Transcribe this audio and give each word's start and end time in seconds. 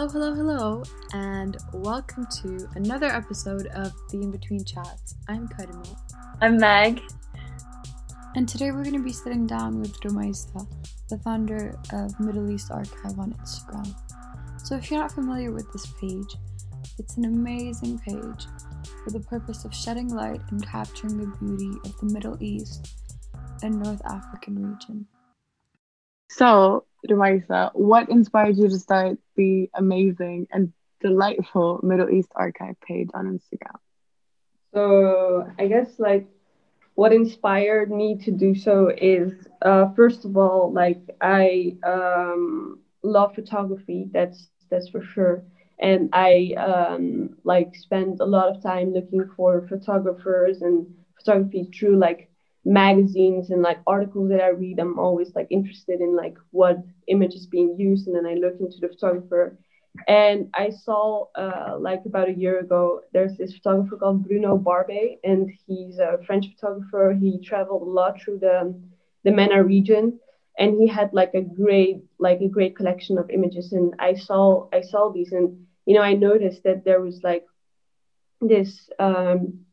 Hello, 0.00 0.08
hello, 0.08 0.34
hello, 0.34 0.82
and 1.12 1.58
welcome 1.74 2.26
to 2.40 2.66
another 2.74 3.08
episode 3.08 3.66
of 3.74 3.92
the 4.08 4.22
In 4.22 4.30
Between 4.30 4.64
Chats. 4.64 5.16
I'm 5.28 5.46
Karima. 5.46 5.94
I'm 6.40 6.56
Meg. 6.56 7.02
And 8.34 8.48
today 8.48 8.70
we're 8.70 8.82
going 8.82 8.96
to 8.96 9.04
be 9.04 9.12
sitting 9.12 9.46
down 9.46 9.78
with 9.78 10.00
Romaisa, 10.00 10.66
the 11.10 11.18
founder 11.18 11.78
of 11.92 12.18
Middle 12.18 12.50
East 12.50 12.70
Archive 12.70 13.18
on 13.18 13.34
Instagram. 13.42 13.94
So 14.64 14.74
if 14.74 14.90
you're 14.90 14.98
not 14.98 15.12
familiar 15.12 15.52
with 15.52 15.70
this 15.70 15.84
page, 16.00 16.34
it's 16.98 17.18
an 17.18 17.26
amazing 17.26 17.98
page 17.98 18.46
for 19.04 19.10
the 19.10 19.20
purpose 19.20 19.66
of 19.66 19.74
shedding 19.74 20.08
light 20.08 20.40
and 20.50 20.66
capturing 20.66 21.18
the 21.18 21.36
beauty 21.36 21.78
of 21.84 21.94
the 21.98 22.06
Middle 22.06 22.42
East 22.42 22.90
and 23.62 23.78
North 23.78 24.00
African 24.06 24.66
region. 24.66 25.04
So, 26.30 26.86
Romaisa, 27.08 27.70
what 27.74 28.08
inspired 28.08 28.56
you 28.56 28.68
to 28.68 28.78
start 28.78 29.18
the 29.36 29.70
amazing 29.74 30.46
and 30.50 30.72
delightful 31.00 31.80
Middle 31.82 32.10
East 32.10 32.30
Archive 32.34 32.76
page 32.80 33.08
on 33.14 33.26
Instagram? 33.26 33.78
So, 34.74 35.46
I 35.58 35.66
guess 35.68 35.98
like 35.98 36.26
what 36.94 37.12
inspired 37.12 37.90
me 37.90 38.16
to 38.18 38.30
do 38.30 38.54
so 38.54 38.88
is 38.88 39.32
uh, 39.62 39.92
first 39.94 40.24
of 40.24 40.36
all, 40.36 40.72
like 40.72 41.00
I 41.20 41.76
um, 41.84 42.80
love 43.02 43.34
photography. 43.34 44.08
That's 44.12 44.48
that's 44.70 44.88
for 44.88 45.02
sure. 45.02 45.44
And 45.78 46.10
I 46.12 46.54
um, 46.56 47.36
like 47.44 47.74
spend 47.76 48.20
a 48.20 48.24
lot 48.26 48.48
of 48.48 48.62
time 48.62 48.92
looking 48.92 49.28
for 49.36 49.66
photographers 49.68 50.62
and 50.62 50.86
photography 51.18 51.70
through 51.74 51.96
like 51.98 52.29
magazines 52.64 53.50
and 53.50 53.62
like 53.62 53.78
articles 53.86 54.28
that 54.30 54.42
I 54.42 54.48
read, 54.48 54.78
I'm 54.78 54.98
always 54.98 55.34
like 55.34 55.46
interested 55.50 56.00
in 56.00 56.16
like 56.16 56.36
what 56.50 56.78
image 57.08 57.34
is 57.34 57.46
being 57.46 57.76
used, 57.78 58.06
and 58.06 58.16
then 58.16 58.26
I 58.26 58.34
look 58.34 58.56
into 58.60 58.78
the 58.80 58.88
photographer. 58.88 59.58
And 60.06 60.48
I 60.54 60.70
saw 60.70 61.26
uh, 61.34 61.76
like 61.78 62.02
about 62.06 62.28
a 62.28 62.32
year 62.32 62.60
ago, 62.60 63.00
there's 63.12 63.36
this 63.36 63.54
photographer 63.54 63.96
called 63.96 64.26
Bruno 64.26 64.56
Barbey, 64.56 65.18
and 65.24 65.50
he's 65.66 65.98
a 65.98 66.18
French 66.26 66.46
photographer. 66.54 67.16
He 67.18 67.40
traveled 67.40 67.82
a 67.82 67.90
lot 67.90 68.20
through 68.20 68.38
the 68.38 68.74
the 69.24 69.32
MENA 69.32 69.62
region, 69.64 70.18
and 70.58 70.76
he 70.80 70.86
had 70.86 71.12
like 71.12 71.34
a 71.34 71.42
great 71.42 71.98
like 72.18 72.40
a 72.40 72.48
great 72.48 72.76
collection 72.76 73.18
of 73.18 73.30
images. 73.30 73.72
And 73.72 73.94
I 73.98 74.14
saw 74.14 74.68
I 74.72 74.82
saw 74.82 75.10
these, 75.10 75.32
and 75.32 75.66
you 75.86 75.94
know 75.94 76.02
I 76.02 76.14
noticed 76.14 76.62
that 76.64 76.84
there 76.84 77.00
was 77.00 77.20
like 77.22 77.44
this 78.40 78.88
um, 78.98 79.64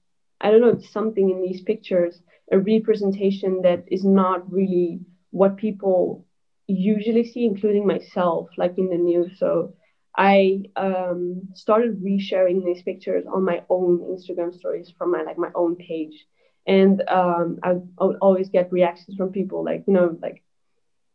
I 0.41 0.51
don't 0.51 0.61
know 0.61 0.79
something 0.79 1.29
in 1.29 1.41
these 1.41 1.61
pictures 1.61 2.22
a 2.52 2.59
representation 2.59 3.62
that 3.64 3.84
is 3.88 4.03
not 4.03 4.52
really 4.52 5.00
what 5.31 5.58
people 5.58 6.26
usually 6.67 7.23
see, 7.23 7.45
including 7.45 7.86
myself, 7.86 8.50
like 8.58 8.78
in 8.78 8.90
the 8.90 8.98
news. 8.98 9.38
So 9.38 9.73
I 10.16 10.64
um, 10.75 11.50
started 11.53 12.02
resharing 12.03 12.66
these 12.66 12.81
pictures 12.81 13.25
on 13.31 13.44
my 13.44 13.62
own 13.70 14.00
Instagram 14.00 14.53
stories 14.58 14.92
from 14.98 15.12
my 15.12 15.22
like 15.22 15.38
my 15.38 15.52
own 15.53 15.75
page, 15.75 16.25
and 16.66 17.02
um, 17.08 17.59
I, 17.64 17.72
I, 18.00 18.03
would 18.03 18.18
always 18.22 18.50
get 18.50 18.72
reactions 18.72 19.16
from 19.16 19.31
people 19.31 19.64
like 19.64 19.84
you 19.88 19.94
know 19.94 20.18
like, 20.22 20.42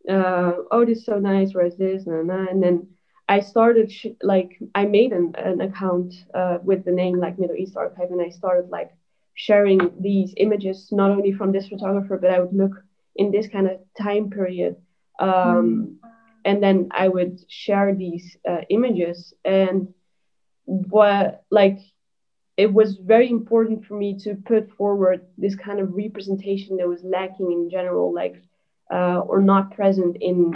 uh, 0.09 0.53
oh 0.71 0.85
this 0.85 0.99
is 0.99 1.05
so 1.05 1.19
nice, 1.19 1.53
where's 1.53 1.77
this, 1.77 2.07
and, 2.07 2.31
and 2.31 2.63
then 2.63 2.89
I 3.29 3.41
started 3.41 3.91
sh- 3.91 4.19
like 4.23 4.59
I 4.75 4.85
made 4.85 5.13
an, 5.13 5.35
an 5.37 5.61
account 5.61 6.15
uh, 6.33 6.59
with 6.63 6.85
the 6.85 6.93
name 6.93 7.19
like 7.19 7.39
Middle 7.39 7.57
East 7.57 7.77
Archive, 7.77 8.11
and 8.11 8.23
I 8.23 8.29
started 8.29 8.71
like 8.71 8.93
sharing 9.35 9.81
these 10.01 10.35
images 10.37 10.89
not 10.93 11.11
only 11.11 11.33
from 11.33 11.53
this 11.53 11.69
photographer 11.69 12.19
but 12.19 12.31
i 12.31 12.41
would 12.41 12.55
look 12.55 12.73
in 13.17 13.31
this 13.31 13.49
kind 13.49 13.69
of 13.69 13.79
time 14.01 14.31
period 14.31 14.77
um, 15.21 15.29
mm. 15.29 16.09
and 16.45 16.63
then 16.63 16.89
i 16.91 17.09
would 17.09 17.39
share 17.49 17.95
these 17.95 18.37
uh, 18.49 18.61
images 18.71 19.35
and 19.45 19.89
what 20.65 21.45
like 21.51 21.79
it 22.57 22.73
was 22.73 22.97
very 22.97 23.31
important 23.31 23.85
for 23.87 23.95
me 23.95 24.19
to 24.19 24.35
put 24.35 24.71
forward 24.77 25.27
this 25.39 25.57
kind 25.57 25.81
of 25.81 25.95
representation 25.95 26.77
that 26.77 26.89
was 26.89 27.03
lacking 27.03 27.51
in 27.51 27.71
general 27.71 28.13
like 28.15 28.37
uh, 28.93 29.21
or 29.21 29.41
not 29.41 29.75
present 29.75 30.17
in 30.21 30.53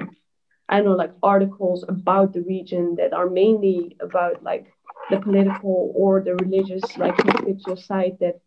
i 0.69 0.77
don't 0.77 0.87
know 0.87 0.93
like 0.93 1.13
articles 1.23 1.85
about 1.89 2.33
the 2.33 2.43
region 2.43 2.95
that 2.97 3.13
are 3.13 3.29
mainly 3.29 3.97
about 4.01 4.43
like 4.43 4.67
the 5.11 5.19
political 5.21 5.93
or 5.95 6.21
the 6.21 6.35
religious 6.35 6.97
like 6.99 7.17
conflictual 7.17 7.79
side 7.79 8.17
that 8.21 8.41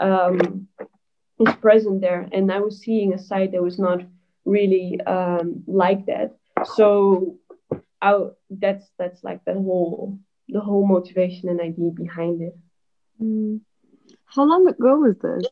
um, 0.00 0.68
is 1.38 1.54
present 1.56 2.00
there. 2.00 2.28
And 2.32 2.50
I 2.50 2.60
was 2.60 2.80
seeing 2.80 3.12
a 3.12 3.18
site 3.18 3.52
that 3.52 3.62
was 3.62 3.78
not 3.78 4.02
really 4.44 5.00
um, 5.06 5.64
like 5.66 6.06
that. 6.06 6.36
So 6.74 7.38
I, 8.00 8.18
that's 8.50 8.84
that's 8.98 9.22
like 9.22 9.44
the 9.44 9.54
whole 9.54 10.18
the 10.48 10.60
whole 10.60 10.86
motivation 10.86 11.48
and 11.48 11.60
idea 11.60 11.90
behind 11.90 12.40
it. 12.42 12.56
Mm. 13.20 13.60
How 14.24 14.44
long 14.44 14.66
ago 14.68 14.98
was 14.98 15.16
this? 15.18 15.46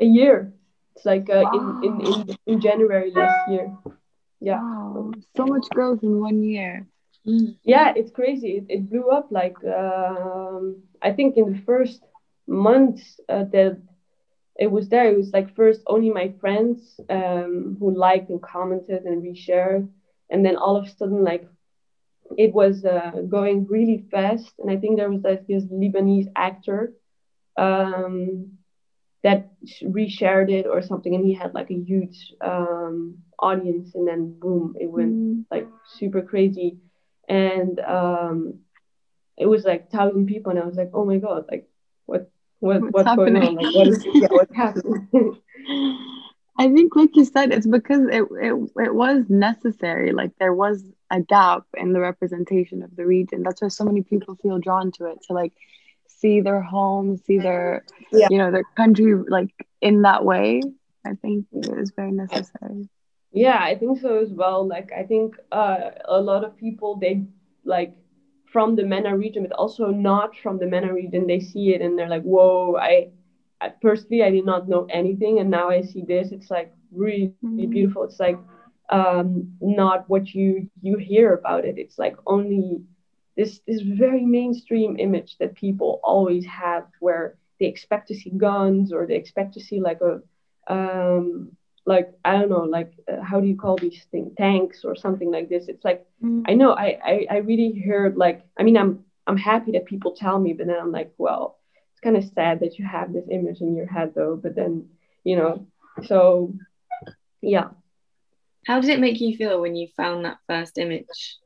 A 0.00 0.04
year. 0.04 0.52
It's 0.94 1.04
like 1.04 1.28
uh, 1.28 1.42
wow. 1.44 1.80
in, 1.82 1.90
in, 1.90 2.06
in 2.06 2.38
in 2.46 2.60
January 2.60 3.12
last 3.14 3.50
year. 3.50 3.76
Yeah. 4.40 4.60
Wow. 4.60 5.12
So 5.36 5.46
much 5.46 5.68
growth 5.70 6.02
in 6.02 6.20
one 6.20 6.42
year. 6.42 6.86
Mm. 7.26 7.56
Yeah, 7.64 7.92
it's 7.96 8.10
crazy. 8.10 8.58
It, 8.58 8.64
it 8.68 8.90
blew 8.90 9.08
up 9.10 9.28
like 9.30 9.56
um, 9.64 10.82
I 11.02 11.12
think 11.12 11.36
in 11.36 11.52
the 11.52 11.62
first 11.66 12.02
months 12.46 13.20
uh, 13.28 13.44
that 13.52 13.80
it 14.58 14.70
was 14.70 14.88
there, 14.88 15.10
it 15.10 15.16
was 15.16 15.32
like 15.32 15.54
first 15.54 15.82
only 15.86 16.10
my 16.10 16.32
friends 16.40 16.98
um, 17.10 17.76
who 17.78 17.96
liked 17.96 18.30
and 18.30 18.42
commented 18.42 19.04
and 19.04 19.22
reshared, 19.22 19.88
and 20.30 20.44
then 20.44 20.56
all 20.56 20.76
of 20.76 20.86
a 20.86 20.90
sudden 20.96 21.24
like 21.24 21.48
it 22.36 22.52
was 22.52 22.84
uh, 22.84 23.12
going 23.28 23.66
really 23.66 24.04
fast. 24.10 24.52
And 24.58 24.70
I 24.70 24.76
think 24.76 24.96
there 24.96 25.10
was 25.10 25.22
like 25.22 25.46
this 25.46 25.64
Lebanese 25.64 26.28
actor 26.34 26.92
um, 27.56 28.52
that 29.22 29.50
reshared 29.82 30.50
it 30.50 30.66
or 30.66 30.82
something, 30.82 31.14
and 31.14 31.24
he 31.24 31.34
had 31.34 31.54
like 31.54 31.70
a 31.70 31.74
huge 31.74 32.34
um, 32.40 33.18
audience, 33.38 33.94
and 33.94 34.06
then 34.06 34.38
boom, 34.38 34.74
it 34.80 34.90
went 34.90 35.14
mm. 35.14 35.44
like 35.50 35.68
super 35.98 36.22
crazy, 36.22 36.78
and 37.28 37.80
um, 37.80 38.60
it 39.36 39.46
was 39.46 39.64
like 39.64 39.90
thousand 39.90 40.26
people, 40.26 40.50
and 40.50 40.60
I 40.60 40.66
was 40.66 40.76
like, 40.76 40.90
oh 40.94 41.04
my 41.04 41.18
god, 41.18 41.46
like 41.50 41.68
what 42.06 42.30
what, 42.60 42.80
what's, 42.80 42.92
what's 42.92 43.16
going 43.16 43.36
on? 43.36 43.54
Like, 43.54 43.74
what 43.74 43.88
is, 43.88 44.06
yeah, 44.12 44.28
what's 44.30 44.54
happening? 44.54 45.08
I 46.58 46.72
think, 46.72 46.96
like 46.96 47.14
you 47.14 47.24
said, 47.24 47.52
it's 47.52 47.66
because 47.66 48.06
it, 48.10 48.24
it 48.40 48.70
it 48.76 48.94
was 48.94 49.24
necessary. 49.28 50.12
Like 50.12 50.32
there 50.38 50.54
was 50.54 50.82
a 51.10 51.20
gap 51.20 51.64
in 51.76 51.92
the 51.92 52.00
representation 52.00 52.82
of 52.82 52.96
the 52.96 53.04
region. 53.04 53.42
That's 53.42 53.60
why 53.60 53.68
so 53.68 53.84
many 53.84 54.02
people 54.02 54.36
feel 54.36 54.58
drawn 54.58 54.90
to 54.92 55.06
it 55.06 55.18
to 55.26 55.34
like 55.34 55.52
see 56.06 56.40
their 56.40 56.62
home, 56.62 57.18
see 57.18 57.38
their 57.38 57.84
yeah. 58.10 58.28
you 58.30 58.38
know 58.38 58.50
their 58.50 58.64
country 58.76 59.14
like 59.14 59.50
in 59.80 60.02
that 60.02 60.24
way. 60.24 60.62
I 61.04 61.14
think 61.14 61.46
it 61.52 61.68
is 61.78 61.92
very 61.94 62.12
necessary. 62.12 62.88
Yeah, 63.32 63.58
I 63.60 63.76
think 63.76 64.00
so 64.00 64.18
as 64.18 64.30
well. 64.30 64.66
Like 64.66 64.92
I 64.96 65.02
think 65.02 65.36
uh, 65.52 65.90
a 66.06 66.20
lot 66.20 66.42
of 66.42 66.56
people 66.56 66.96
they 66.96 67.26
like 67.64 67.94
from 68.56 68.74
the 68.74 68.86
MENA 68.86 69.14
region, 69.14 69.42
but 69.42 69.52
also 69.52 69.88
not 69.88 70.34
from 70.42 70.56
the 70.58 70.64
MENA 70.64 70.90
region, 70.90 71.26
they 71.26 71.40
see 71.40 71.74
it 71.74 71.82
and 71.82 71.98
they're 71.98 72.08
like, 72.08 72.22
whoa, 72.22 72.74
I, 72.80 73.10
personally, 73.82 74.22
I 74.22 74.30
did 74.30 74.46
not 74.46 74.66
know 74.66 74.86
anything. 74.88 75.40
And 75.40 75.50
now 75.50 75.68
I 75.68 75.82
see 75.82 76.00
this. 76.08 76.32
It's 76.32 76.50
like 76.50 76.72
really, 76.90 77.34
really 77.42 77.64
mm-hmm. 77.64 77.70
beautiful. 77.70 78.04
It's 78.04 78.18
like 78.18 78.38
um, 78.88 79.52
not 79.60 80.08
what 80.08 80.32
you, 80.34 80.70
you 80.80 80.96
hear 80.96 81.34
about 81.34 81.66
it. 81.66 81.76
It's 81.76 81.98
like 81.98 82.16
only 82.26 82.80
this, 83.36 83.60
this 83.66 83.82
very 83.82 84.24
mainstream 84.24 84.96
image 84.98 85.36
that 85.36 85.54
people 85.54 86.00
always 86.02 86.46
have 86.46 86.86
where 87.00 87.36
they 87.60 87.66
expect 87.66 88.08
to 88.08 88.14
see 88.14 88.30
guns 88.30 88.90
or 88.90 89.06
they 89.06 89.16
expect 89.16 89.52
to 89.52 89.60
see 89.60 89.82
like 89.82 90.00
a, 90.00 90.22
um, 90.72 91.50
like 91.86 92.12
I 92.24 92.32
don't 92.32 92.50
know, 92.50 92.64
like 92.64 92.92
uh, 93.10 93.22
how 93.22 93.40
do 93.40 93.46
you 93.46 93.56
call 93.56 93.76
these 93.76 94.04
things, 94.10 94.32
tanks 94.36 94.84
or 94.84 94.96
something 94.96 95.30
like 95.30 95.48
this? 95.48 95.68
It's 95.68 95.84
like 95.84 96.04
mm. 96.22 96.42
I 96.46 96.54
know 96.54 96.72
I, 96.72 96.98
I 97.02 97.26
I 97.30 97.36
really 97.38 97.80
heard 97.80 98.16
like 98.16 98.44
I 98.58 98.64
mean 98.64 98.76
I'm 98.76 99.04
I'm 99.26 99.36
happy 99.36 99.72
that 99.72 99.86
people 99.86 100.12
tell 100.12 100.38
me, 100.38 100.52
but 100.52 100.66
then 100.66 100.76
I'm 100.78 100.92
like, 100.92 101.12
well, 101.16 101.58
it's 101.92 102.00
kind 102.00 102.16
of 102.16 102.24
sad 102.34 102.60
that 102.60 102.78
you 102.78 102.84
have 102.84 103.12
this 103.12 103.26
image 103.30 103.60
in 103.60 103.76
your 103.76 103.86
head 103.86 104.12
though. 104.14 104.36
But 104.36 104.56
then 104.56 104.88
you 105.22 105.36
know, 105.36 105.66
so 106.04 106.54
yeah. 107.40 107.68
How 108.66 108.80
did 108.80 108.90
it 108.90 108.98
make 108.98 109.20
you 109.20 109.36
feel 109.36 109.60
when 109.60 109.76
you 109.76 109.86
found 109.96 110.24
that 110.24 110.38
first 110.48 110.76
image? 110.78 111.36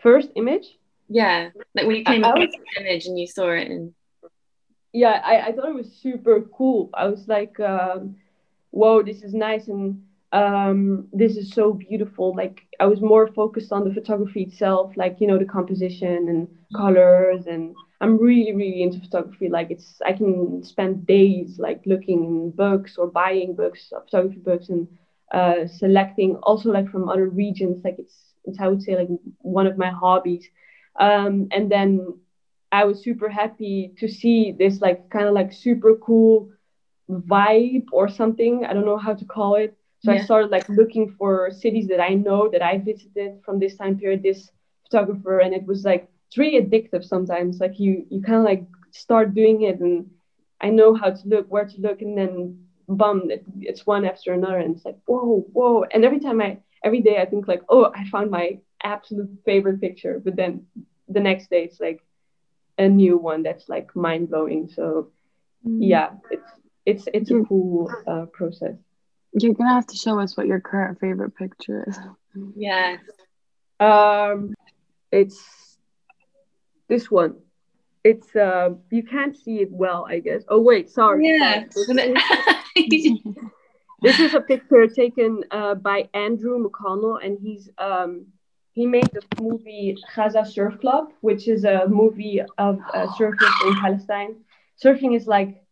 First 0.00 0.28
image? 0.36 0.78
Yeah, 1.08 1.50
like 1.74 1.86
when 1.86 1.96
you 1.96 2.04
came 2.04 2.22
across 2.22 2.50
the 2.52 2.80
image 2.80 3.06
and 3.06 3.18
you 3.18 3.26
saw 3.26 3.50
it 3.50 3.68
and. 3.68 3.94
Yeah, 4.92 5.20
I, 5.24 5.48
I 5.48 5.52
thought 5.52 5.68
it 5.68 5.74
was 5.74 5.92
super 6.00 6.42
cool. 6.56 6.90
I 6.94 7.08
was 7.08 7.26
like. 7.26 7.58
Um, 7.58 8.14
whoa, 8.70 9.02
this 9.02 9.22
is 9.22 9.34
nice 9.34 9.68
and 9.68 9.96
um, 10.32 11.06
this 11.12 11.36
is 11.36 11.50
so 11.50 11.72
beautiful. 11.72 12.34
Like 12.34 12.62
I 12.78 12.86
was 12.86 13.00
more 13.00 13.26
focused 13.26 13.72
on 13.72 13.84
the 13.84 13.92
photography 13.92 14.42
itself, 14.42 14.92
like 14.96 15.16
you 15.20 15.26
know 15.26 15.38
the 15.38 15.44
composition 15.44 16.28
and 16.28 16.48
colors, 16.76 17.46
and 17.46 17.74
I'm 18.00 18.18
really 18.18 18.52
really 18.52 18.82
into 18.82 19.00
photography. 19.00 19.48
Like 19.48 19.70
it's 19.70 20.00
I 20.04 20.12
can 20.12 20.62
spend 20.62 21.06
days 21.06 21.58
like 21.58 21.80
looking 21.86 22.24
in 22.24 22.50
books 22.50 22.96
or 22.96 23.06
buying 23.08 23.54
books, 23.54 23.92
photography 24.04 24.40
books, 24.40 24.68
and 24.68 24.86
uh, 25.32 25.66
selecting 25.66 26.36
also 26.42 26.70
like 26.70 26.88
from 26.88 27.08
other 27.08 27.28
regions. 27.28 27.80
Like 27.84 27.96
it's 27.98 28.34
it's 28.44 28.60
I 28.60 28.68
would 28.68 28.82
say 28.82 28.96
like 28.96 29.08
one 29.40 29.66
of 29.66 29.76
my 29.76 29.90
hobbies. 29.90 30.48
Um, 30.98 31.46
and 31.50 31.70
then 31.70 32.14
I 32.72 32.84
was 32.84 33.02
super 33.02 33.28
happy 33.28 33.92
to 33.98 34.08
see 34.08 34.52
this 34.52 34.80
like 34.80 35.08
kind 35.10 35.26
of 35.26 35.34
like 35.34 35.52
super 35.52 35.94
cool 35.94 36.48
vibe 37.10 37.86
or 37.92 38.08
something. 38.08 38.64
I 38.64 38.72
don't 38.72 38.84
know 38.86 38.98
how 38.98 39.14
to 39.14 39.24
call 39.24 39.56
it. 39.56 39.76
So 40.02 40.12
yeah. 40.12 40.20
I 40.20 40.24
started 40.24 40.50
like 40.50 40.68
looking 40.68 41.14
for 41.18 41.50
cities 41.50 41.88
that 41.88 42.00
I 42.00 42.14
know 42.14 42.48
that 42.50 42.62
I 42.62 42.78
visited 42.78 43.40
from 43.44 43.58
this 43.58 43.76
time 43.76 43.98
period, 43.98 44.22
this 44.22 44.50
photographer, 44.84 45.40
and 45.40 45.52
it 45.54 45.66
was 45.66 45.84
like 45.84 46.08
it's 46.28 46.38
really 46.38 46.60
addictive 46.62 47.04
sometimes. 47.04 47.60
Like 47.60 47.78
you 47.78 48.06
you 48.08 48.22
kind 48.22 48.38
of 48.38 48.44
like 48.44 48.64
start 48.92 49.34
doing 49.34 49.62
it 49.62 49.80
and 49.80 50.10
I 50.60 50.70
know 50.70 50.94
how 50.94 51.10
to 51.10 51.28
look, 51.28 51.46
where 51.48 51.66
to 51.66 51.80
look, 51.80 52.02
and 52.02 52.16
then 52.16 52.64
bum, 52.88 53.30
it, 53.30 53.44
it's 53.60 53.86
one 53.86 54.04
after 54.04 54.32
another, 54.32 54.58
and 54.58 54.76
it's 54.76 54.84
like 54.84 54.98
whoa, 55.06 55.46
whoa. 55.52 55.84
And 55.92 56.04
every 56.04 56.20
time 56.20 56.40
I 56.40 56.58
every 56.82 57.00
day 57.00 57.18
I 57.18 57.26
think 57.26 57.46
like, 57.46 57.62
oh, 57.68 57.92
I 57.94 58.08
found 58.08 58.30
my 58.30 58.58
absolute 58.82 59.30
favorite 59.44 59.80
picture, 59.80 60.20
but 60.24 60.36
then 60.36 60.66
the 61.08 61.20
next 61.20 61.50
day 61.50 61.64
it's 61.64 61.80
like 61.80 62.00
a 62.78 62.88
new 62.88 63.18
one 63.18 63.42
that's 63.42 63.68
like 63.68 63.94
mind 63.94 64.30
blowing. 64.30 64.68
So 64.68 65.10
mm. 65.66 65.78
yeah, 65.80 66.10
it's 66.30 66.50
it's 66.90 67.08
it's 67.12 67.30
a 67.30 67.42
cool 67.48 67.90
uh, 68.06 68.26
process. 68.26 68.76
You're 69.32 69.54
gonna 69.54 69.74
have 69.74 69.86
to 69.86 69.96
show 69.96 70.18
us 70.18 70.36
what 70.36 70.46
your 70.46 70.60
current 70.60 70.98
favorite 71.00 71.36
picture 71.36 71.84
is. 71.86 71.98
Yes. 72.56 73.00
Um, 73.78 74.54
it's 75.12 75.78
this 76.88 77.10
one. 77.10 77.36
It's 78.02 78.34
uh, 78.34 78.70
you 78.90 79.02
can't 79.02 79.36
see 79.36 79.60
it 79.60 79.70
well, 79.70 80.06
I 80.08 80.20
guess. 80.20 80.42
Oh 80.48 80.60
wait, 80.60 80.90
sorry. 80.90 81.28
Yeah. 81.28 81.64
this 84.02 84.20
is 84.20 84.34
a 84.34 84.40
picture 84.40 84.86
taken 84.86 85.44
uh, 85.50 85.74
by 85.74 86.08
Andrew 86.14 86.58
McConnell, 86.64 87.24
and 87.24 87.38
he's 87.40 87.70
um, 87.78 88.26
he 88.72 88.86
made 88.86 89.08
the 89.12 89.22
movie 89.40 89.96
Gaza 90.14 90.44
Surf 90.44 90.80
Club, 90.80 91.12
which 91.20 91.48
is 91.48 91.64
a 91.64 91.86
movie 91.88 92.40
of 92.58 92.78
uh, 92.94 93.06
surfers 93.18 93.66
in 93.66 93.74
Palestine. 93.80 94.36
Surfing 94.82 95.14
is 95.14 95.26
like 95.26 95.62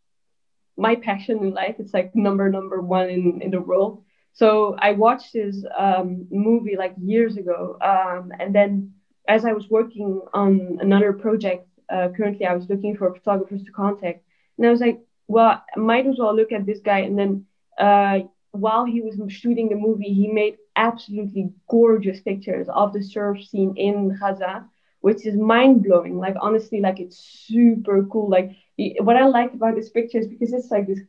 my 0.79 0.95
passion 0.97 1.39
in 1.41 1.53
life. 1.53 1.77
It's 1.79 1.93
like 1.93 2.15
number 2.15 2.49
number 2.49 2.81
one 2.81 3.11
in, 3.11 3.43
in 3.43 3.51
the 3.51 3.61
world. 3.61 4.03
So 4.33 4.77
I 4.79 4.93
watched 4.93 5.33
this 5.33 5.65
um, 5.77 6.27
movie 6.31 6.77
like 6.77 6.95
years 7.03 7.37
ago, 7.37 7.77
um, 7.83 8.33
and 8.39 8.55
then 8.55 8.93
as 9.29 9.45
I 9.45 9.53
was 9.53 9.69
working 9.69 10.23
on 10.33 10.79
another 10.81 11.13
project, 11.13 11.69
uh, 11.93 12.09
currently 12.17 12.47
I 12.47 12.55
was 12.55 12.69
looking 12.71 12.97
for 12.97 13.13
photographers 13.15 13.65
to 13.65 13.73
contact, 13.73 14.25
and 14.57 14.67
I 14.67 14.71
was 14.71 14.81
like, 14.81 15.01
well, 15.27 15.63
I 15.77 15.79
might 15.79 16.07
as 16.07 16.17
well 16.19 16.35
look 16.35 16.53
at 16.53 16.67
this 16.67 16.81
guy. 16.81 17.01
And 17.01 17.19
then 17.19 17.45
uh, 17.79 18.21
while 18.53 18.85
he 18.85 19.01
was 19.03 19.21
shooting 19.33 19.69
the 19.69 19.77
movie, 19.77 20.15
he 20.15 20.29
made 20.29 20.57
absolutely 20.77 21.53
gorgeous 21.69 22.21
pictures 22.21 22.69
of 22.73 22.93
the 22.93 23.03
surf 23.03 23.45
scene 23.45 23.75
in 23.77 24.17
Gaza, 24.19 24.65
which 25.01 25.27
is 25.27 25.37
mind 25.37 25.83
blowing. 25.83 26.19
Like 26.19 26.37
honestly, 26.41 26.81
like 26.81 27.01
it's 27.01 27.19
super 27.19 28.05
cool. 28.05 28.31
Like 28.31 28.53
what 29.01 29.17
I 29.17 29.27
like 29.27 29.53
about 29.55 29.75
this 29.75 29.91
picture 29.91 30.19
is 30.19 30.29
because 30.29 30.53
it's 30.53 30.71
like 30.71 30.87
this 30.87 31.01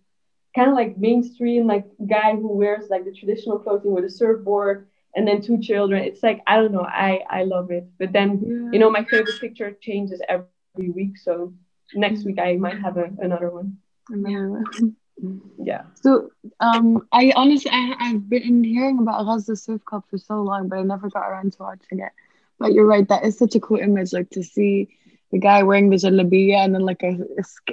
kind 0.56 0.69
of 0.69 0.75
like 0.75 0.98
mainstream 0.98 1.68
like 1.68 1.86
guy 2.07 2.36
who 2.36 2.48
wears 2.48 2.89
like 2.89 3.06
the 3.06 3.13
traditional 3.13 3.60
clothing 3.60 3.92
with 3.92 4.06
a 4.06 4.10
surfboard 4.10 4.88
and 5.16 5.27
then 5.27 5.42
two 5.42 5.60
children. 5.60 6.04
It's 6.04 6.24
like 6.24 6.42
I 6.48 6.56
don't 6.56 6.71
know, 6.71 6.86
I 6.86 7.21
I 7.30 7.44
love 7.44 7.71
it. 7.71 7.88
But 8.00 8.12
then 8.12 8.42
yeah. 8.42 8.71
you 8.74 8.80
know 8.80 8.89
my 8.89 9.06
favorite 9.06 9.39
picture 9.39 9.71
changes 9.81 10.21
every 10.27 10.89
week, 10.89 11.18
so 11.18 11.54
next 11.94 12.25
week 12.25 12.39
I 12.39 12.56
might 12.56 12.80
have 12.80 12.98
a, 12.98 13.10
another 13.19 13.51
one. 13.51 13.77
Another 14.10 14.50
one. 14.50 14.95
yeah. 15.63 15.83
So 16.01 16.31
um, 16.60 17.07
I 17.12 17.33
honestly 17.36 17.72
I, 17.72 17.95
I've 18.00 18.30
been 18.30 18.63
hearing 18.63 18.98
about 19.00 19.25
Gaza 19.25 19.56
Surf 19.56 19.86
Club 19.86 20.04
for 20.10 20.18
so 20.18 20.42
long, 20.42 20.69
but 20.69 20.80
I 20.80 20.83
never 20.83 21.10
got 21.10 21.27
around 21.27 21.54
to 21.54 21.63
watching 21.63 22.00
it. 22.00 22.12
But 22.57 22.74
you're 22.74 22.86
right, 22.86 23.07
that 23.07 23.24
is 23.24 23.38
such 23.38 23.56
a 23.56 23.60
cool 23.60 23.77
image, 23.77 24.12
like 24.12 24.30
to 24.31 24.44
see 24.44 24.89
the 25.31 25.40
guy 25.40 25.64
wearing 25.64 25.90
the 25.90 25.96
jalabiya 25.96 26.58
and 26.66 26.74
then 26.74 26.81
like 26.81 27.04
a, 27.04 27.18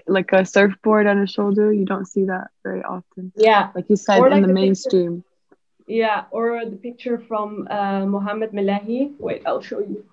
like 0.07 0.33
a 0.33 0.45
surfboard 0.45 1.07
on 1.07 1.21
his 1.21 1.31
shoulder. 1.31 1.73
You 1.73 1.85
don't 1.85 2.07
see 2.07 2.25
that 2.25 2.49
very 2.63 2.83
often. 2.83 3.33
Yeah, 3.37 3.71
like 3.75 3.89
you 3.89 3.97
said 3.97 4.19
like 4.19 4.33
in 4.33 4.43
the, 4.43 4.49
the 4.49 4.53
mainstream. 4.53 5.23
Picture, 5.23 5.93
yeah, 5.93 6.25
or 6.31 6.65
the 6.67 6.77
picture 6.77 7.19
from 7.19 7.67
uh, 7.71 8.05
Mohammed 8.07 8.53
Melehi. 8.53 9.15
Wait, 9.19 9.43
I'll 9.47 9.63
show 9.63 9.81
you. 9.81 10.05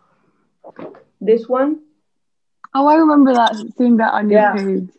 This 1.19 1.47
one. 1.47 1.81
Oh, 2.73 2.87
I 2.87 2.95
remember 2.95 3.33
that 3.33 3.55
seeing 3.77 3.97
that 3.97 4.13
on 4.13 4.29
yeah. 4.29 4.55
your 4.55 4.79
page. 4.79 4.89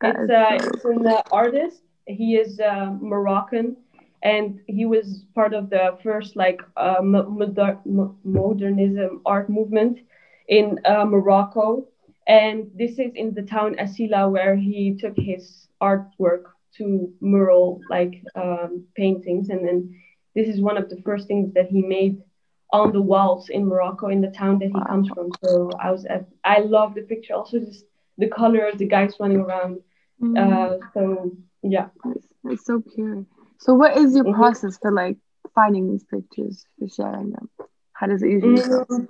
That 0.00 0.16
it's 0.20 0.30
uh, 0.30 0.58
so... 0.58 0.70
it's 0.74 0.84
an 0.84 1.06
uh, 1.06 1.22
artist. 1.32 1.80
He 2.06 2.36
is 2.36 2.60
uh, 2.60 2.94
Moroccan, 3.00 3.76
and 4.22 4.60
he 4.66 4.86
was 4.86 5.24
part 5.34 5.52
of 5.54 5.70
the 5.70 5.98
first 6.02 6.36
like 6.36 6.62
uh, 6.76 7.00
moder- 7.02 7.78
modernism 8.24 9.20
art 9.24 9.50
movement 9.50 10.00
in 10.48 10.78
uh, 10.84 11.04
Morocco. 11.04 11.86
And 12.26 12.70
this 12.74 12.98
is 12.98 13.12
in 13.14 13.34
the 13.34 13.42
town 13.42 13.76
Asilah, 13.76 14.30
where 14.30 14.56
he 14.56 14.96
took 14.98 15.14
his 15.16 15.68
artwork 15.80 16.44
to 16.76 17.12
mural 17.20 17.80
like 17.88 18.22
um, 18.34 18.84
paintings. 18.94 19.48
And 19.48 19.66
then 19.66 20.00
this 20.34 20.48
is 20.48 20.60
one 20.60 20.76
of 20.76 20.90
the 20.90 21.00
first 21.02 21.26
things 21.26 21.54
that 21.54 21.68
he 21.68 21.82
made 21.82 22.22
on 22.70 22.92
the 22.92 23.00
walls 23.00 23.48
in 23.48 23.66
Morocco, 23.66 24.08
in 24.08 24.20
the 24.20 24.30
town 24.30 24.58
that 24.58 24.66
he 24.66 24.84
comes 24.86 25.08
from. 25.08 25.30
So 25.42 25.70
I 25.80 25.90
was 25.90 26.04
at, 26.04 26.26
I 26.44 26.58
love 26.60 26.94
the 26.94 27.02
picture. 27.02 27.34
Also, 27.34 27.60
just 27.60 27.84
the 28.18 28.28
color 28.28 28.66
of 28.66 28.78
the 28.78 28.86
guys 28.86 29.14
running 29.18 29.40
around. 29.40 29.80
Mm. 30.20 30.36
Uh, 30.36 30.86
so 30.92 31.36
yeah, 31.62 31.88
it's, 32.44 32.66
so 32.66 32.82
pure. 32.94 33.24
So 33.58 33.74
what 33.74 33.96
is 33.96 34.14
your 34.14 34.24
mm-hmm. 34.24 34.34
process 34.34 34.78
for 34.78 34.92
like 34.92 35.16
finding 35.54 35.90
these 35.90 36.04
pictures 36.04 36.66
for 36.78 36.88
sharing 36.88 37.30
them? 37.30 37.48
How 37.92 38.06
does 38.06 38.22
it 38.22 38.30
usually 38.30 38.60
mm. 38.60 38.86
go? 38.88 39.08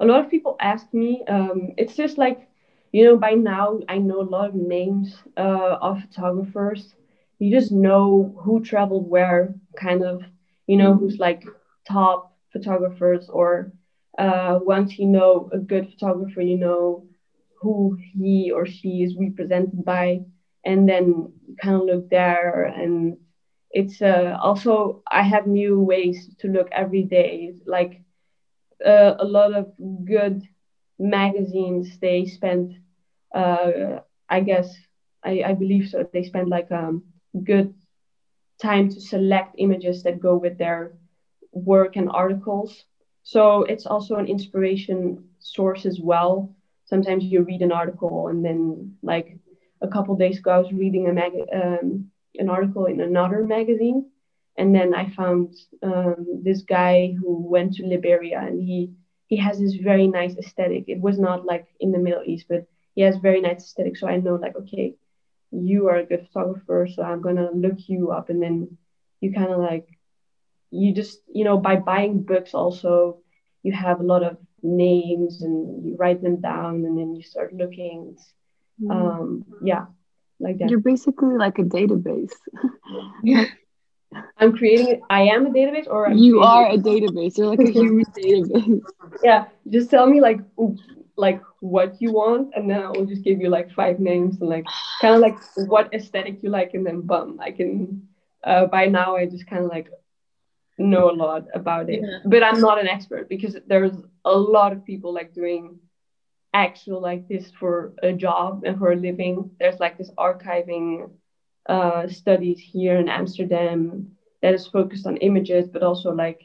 A 0.00 0.06
lot 0.06 0.20
of 0.24 0.30
people 0.30 0.56
ask 0.60 0.92
me. 0.94 1.22
Um, 1.28 1.70
it's 1.76 1.96
just 1.96 2.18
like, 2.18 2.48
you 2.92 3.04
know, 3.04 3.16
by 3.16 3.32
now 3.34 3.80
I 3.88 3.98
know 3.98 4.20
a 4.20 4.30
lot 4.36 4.48
of 4.48 4.54
names 4.54 5.14
uh, 5.36 5.76
of 5.80 6.00
photographers. 6.02 6.94
You 7.38 7.50
just 7.50 7.72
know 7.72 8.34
who 8.42 8.60
traveled 8.60 9.08
where, 9.08 9.54
kind 9.76 10.02
of, 10.02 10.22
you 10.66 10.76
know, 10.76 10.94
who's 10.94 11.18
like 11.18 11.44
top 11.88 12.32
photographers, 12.52 13.28
or 13.28 13.70
uh, 14.18 14.58
once 14.62 14.98
you 14.98 15.06
know 15.06 15.48
a 15.52 15.58
good 15.58 15.88
photographer, 15.90 16.40
you 16.42 16.56
know 16.56 17.04
who 17.60 17.96
he 18.12 18.50
or 18.52 18.66
she 18.66 19.02
is 19.02 19.16
represented 19.18 19.84
by, 19.84 20.20
and 20.64 20.88
then 20.88 21.28
kind 21.62 21.76
of 21.76 21.82
look 21.82 22.08
there. 22.10 22.64
And 22.64 23.16
it's 23.70 24.02
uh, 24.02 24.36
also, 24.40 25.00
I 25.10 25.22
have 25.22 25.46
new 25.46 25.80
ways 25.80 26.28
to 26.40 26.48
look 26.48 26.68
every 26.72 27.02
day. 27.02 27.52
Like, 27.66 28.00
uh, 28.86 29.14
a 29.18 29.24
lot 29.24 29.52
of 29.54 29.66
good 30.04 30.42
magazines 30.98 31.98
they 32.00 32.24
spend 32.24 32.72
uh, 33.34 33.98
i 34.28 34.40
guess 34.40 34.68
I, 35.24 35.42
I 35.46 35.52
believe 35.54 35.88
so 35.88 36.02
they 36.02 36.14
spend 36.14 36.42
like 36.42 36.62
um 36.64 36.94
good 37.38 37.66
time 38.60 38.88
to 38.88 39.00
select 39.00 39.54
images 39.58 40.02
that 40.02 40.20
go 40.20 40.36
with 40.36 40.58
their 40.58 40.92
work 41.52 41.96
and 41.96 42.08
articles. 42.10 42.84
So 43.22 43.62
it's 43.64 43.86
also 43.86 44.16
an 44.16 44.26
inspiration 44.26 45.18
source 45.40 45.86
as 45.86 46.00
well. 46.00 46.50
Sometimes 46.84 47.24
you 47.24 47.42
read 47.42 47.62
an 47.62 47.72
article 47.72 48.28
and 48.28 48.44
then 48.44 48.92
like 49.02 49.38
a 49.82 49.88
couple 49.88 50.14
days 50.16 50.38
ago 50.38 50.50
i 50.52 50.58
was 50.58 50.72
reading 50.72 51.06
a 51.08 51.12
mag- 51.12 51.48
um, 51.52 52.04
an 52.38 52.48
article 52.48 52.84
in 52.86 53.00
another 53.00 53.44
magazine 53.44 54.04
and 54.56 54.74
then 54.74 54.94
I 54.94 55.10
found 55.10 55.54
um, 55.82 56.40
this 56.42 56.62
guy 56.62 57.14
who 57.18 57.42
went 57.48 57.74
to 57.74 57.86
Liberia, 57.86 58.40
and 58.40 58.62
he 58.62 58.92
he 59.26 59.36
has 59.36 59.58
this 59.58 59.74
very 59.74 60.06
nice 60.06 60.36
aesthetic. 60.36 60.84
It 60.88 61.00
was 61.00 61.18
not 61.18 61.46
like 61.46 61.66
in 61.78 61.92
the 61.92 61.98
Middle 61.98 62.22
East, 62.24 62.46
but 62.48 62.66
he 62.94 63.02
has 63.02 63.16
very 63.16 63.40
nice 63.40 63.64
aesthetic. 63.64 63.96
So 63.96 64.08
I 64.08 64.16
know 64.16 64.34
like 64.36 64.56
okay, 64.56 64.94
you 65.50 65.88
are 65.88 65.96
a 65.96 66.06
good 66.06 66.26
photographer, 66.32 66.88
so 66.92 67.02
I'm 67.02 67.22
gonna 67.22 67.50
look 67.54 67.88
you 67.88 68.10
up, 68.10 68.28
and 68.28 68.42
then 68.42 68.76
you 69.20 69.32
kind 69.32 69.52
of 69.52 69.60
like 69.60 69.86
you 70.70 70.94
just 70.94 71.20
you 71.32 71.44
know 71.44 71.58
by 71.58 71.76
buying 71.76 72.22
books 72.22 72.54
also 72.54 73.18
you 73.62 73.72
have 73.72 74.00
a 74.00 74.04
lot 74.04 74.22
of 74.22 74.36
names 74.62 75.42
and 75.42 75.84
you 75.84 75.96
write 75.96 76.22
them 76.22 76.40
down 76.40 76.84
and 76.84 76.96
then 76.96 77.14
you 77.14 77.22
start 77.22 77.52
looking 77.54 78.16
mm. 78.80 78.90
um 78.90 79.44
yeah 79.62 79.86
like 80.38 80.58
that 80.58 80.70
you're 80.70 80.80
basically 80.80 81.36
like 81.36 81.58
a 81.58 81.62
database 81.62 82.32
yeah 83.24 83.44
I'm 84.38 84.56
creating. 84.56 85.02
I 85.08 85.22
am 85.22 85.46
a 85.46 85.50
database, 85.50 85.86
or 85.86 86.08
I'm 86.08 86.18
you 86.18 86.40
are 86.40 86.70
a 86.70 86.76
database. 86.76 87.38
You're 87.38 87.46
like 87.46 87.60
a 87.60 87.70
human 87.80 88.04
database. 88.06 88.82
Yeah, 89.22 89.46
just 89.68 89.90
tell 89.90 90.06
me 90.06 90.20
like 90.20 90.40
like 91.16 91.42
what 91.60 92.00
you 92.00 92.12
want, 92.12 92.52
and 92.54 92.68
then 92.68 92.82
I 92.82 92.90
will 92.90 93.06
just 93.06 93.22
give 93.22 93.40
you 93.40 93.48
like 93.48 93.70
five 93.72 94.00
names 94.00 94.40
and 94.40 94.48
like 94.48 94.64
kind 95.00 95.14
of 95.14 95.20
like 95.20 95.36
what 95.68 95.92
aesthetic 95.94 96.42
you 96.42 96.50
like, 96.50 96.74
and 96.74 96.84
then 96.84 97.02
bum, 97.02 97.38
I 97.40 97.52
can. 97.52 98.08
Uh, 98.42 98.66
by 98.66 98.86
now, 98.86 99.16
I 99.16 99.26
just 99.26 99.46
kind 99.46 99.64
of 99.64 99.70
like 99.70 99.90
know 100.78 101.10
a 101.10 101.12
lot 101.12 101.44
about 101.54 101.90
it, 101.90 102.00
yeah. 102.02 102.18
but 102.24 102.42
I'm 102.42 102.60
not 102.60 102.80
an 102.80 102.88
expert 102.88 103.28
because 103.28 103.56
there's 103.66 103.92
a 104.24 104.32
lot 104.32 104.72
of 104.72 104.84
people 104.84 105.12
like 105.12 105.34
doing 105.34 105.78
actual 106.52 107.00
like 107.00 107.28
this 107.28 107.50
for 107.60 107.92
a 108.02 108.12
job 108.12 108.64
and 108.64 108.78
for 108.78 108.92
a 108.92 108.96
living. 108.96 109.50
There's 109.60 109.78
like 109.78 109.98
this 109.98 110.10
archiving 110.18 111.10
uh, 111.70 112.08
studies 112.08 112.58
here 112.58 112.96
in 112.96 113.08
Amsterdam 113.08 114.10
that 114.42 114.54
is 114.54 114.66
focused 114.66 115.06
on 115.06 115.16
images, 115.18 115.68
but 115.68 115.84
also 115.84 116.12
like 116.12 116.40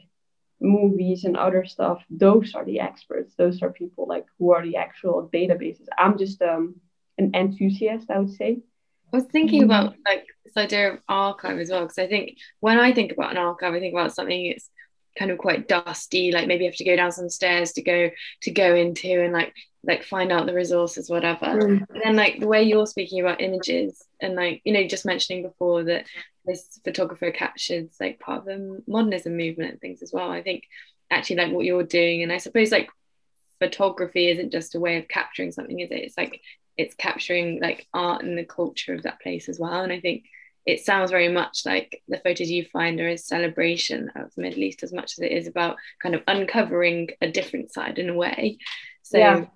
movies 0.60 1.24
and 1.24 1.36
other 1.36 1.64
stuff. 1.64 2.02
Those 2.08 2.54
are 2.54 2.64
the 2.64 2.78
experts. 2.78 3.34
Those 3.36 3.60
are 3.60 3.70
people 3.70 4.06
like 4.06 4.26
who 4.38 4.52
are 4.52 4.62
the 4.62 4.76
actual 4.76 5.28
databases. 5.32 5.88
I'm 5.98 6.16
just 6.16 6.40
um 6.42 6.76
an 7.18 7.34
enthusiast 7.34 8.10
i 8.10 8.18
would 8.18 8.34
say. 8.34 8.60
I 9.12 9.16
was 9.16 9.24
thinking 9.26 9.64
about 9.64 9.94
like 10.06 10.26
this 10.44 10.56
idea 10.56 10.92
of 10.92 10.98
archive 11.08 11.58
as 11.58 11.70
well 11.70 11.82
because 11.82 11.98
I 11.98 12.06
think 12.06 12.38
when 12.60 12.78
I 12.78 12.92
think 12.92 13.12
about 13.12 13.32
an 13.32 13.38
archive, 13.38 13.74
I 13.74 13.80
think 13.80 13.94
about 13.94 14.14
something 14.14 14.50
that's 14.50 14.70
kind 15.18 15.30
of 15.30 15.38
quite 15.38 15.66
dusty, 15.66 16.30
like 16.30 16.46
maybe 16.46 16.64
you 16.64 16.70
have 16.70 16.76
to 16.76 16.84
go 16.84 16.94
down 16.94 17.10
some 17.10 17.30
stairs 17.30 17.72
to 17.72 17.82
go 17.82 18.10
to 18.42 18.50
go 18.50 18.74
into 18.74 19.22
and 19.24 19.32
like 19.32 19.54
like 19.86 20.04
find 20.04 20.32
out 20.32 20.46
the 20.46 20.54
resources, 20.54 21.08
whatever. 21.08 21.46
Mm. 21.46 21.86
And 21.90 22.02
then 22.02 22.16
like 22.16 22.40
the 22.40 22.48
way 22.48 22.62
you're 22.62 22.86
speaking 22.86 23.20
about 23.20 23.40
images 23.40 24.04
and 24.20 24.34
like 24.34 24.62
you 24.64 24.72
know 24.72 24.86
just 24.86 25.06
mentioning 25.06 25.42
before 25.42 25.84
that 25.84 26.06
this 26.44 26.80
photographer 26.84 27.30
captures 27.30 27.90
like 28.00 28.20
part 28.20 28.40
of 28.40 28.44
the 28.46 28.82
modernism 28.86 29.36
movement 29.36 29.72
and 29.72 29.80
things 29.80 30.02
as 30.02 30.12
well. 30.12 30.30
I 30.30 30.42
think 30.42 30.64
actually 31.10 31.36
like 31.36 31.52
what 31.52 31.64
you're 31.64 31.82
doing, 31.82 32.22
and 32.22 32.32
I 32.32 32.38
suppose 32.38 32.70
like 32.70 32.88
photography 33.58 34.28
isn't 34.28 34.52
just 34.52 34.74
a 34.74 34.80
way 34.80 34.98
of 34.98 35.08
capturing 35.08 35.52
something, 35.52 35.80
is 35.80 35.90
it? 35.90 36.02
It's 36.02 36.18
like 36.18 36.40
it's 36.76 36.94
capturing 36.94 37.60
like 37.60 37.86
art 37.94 38.22
and 38.22 38.36
the 38.36 38.44
culture 38.44 38.94
of 38.94 39.04
that 39.04 39.20
place 39.20 39.48
as 39.48 39.58
well. 39.58 39.82
And 39.82 39.92
I 39.92 40.00
think 40.00 40.24
it 40.66 40.84
sounds 40.84 41.12
very 41.12 41.28
much 41.28 41.64
like 41.64 42.02
the 42.08 42.18
photos 42.18 42.50
you 42.50 42.64
find 42.64 43.00
are 43.00 43.08
a 43.08 43.16
celebration 43.16 44.10
of 44.16 44.34
the 44.34 44.42
Middle 44.42 44.64
East 44.64 44.82
as 44.82 44.92
much 44.92 45.12
as 45.12 45.20
it 45.20 45.30
is 45.30 45.46
about 45.46 45.76
kind 46.02 46.14
of 46.14 46.22
uncovering 46.26 47.10
a 47.20 47.30
different 47.30 47.72
side 47.72 47.98
in 47.98 48.08
a 48.08 48.14
way. 48.14 48.58
So 49.02 49.18
Yeah. 49.18 49.46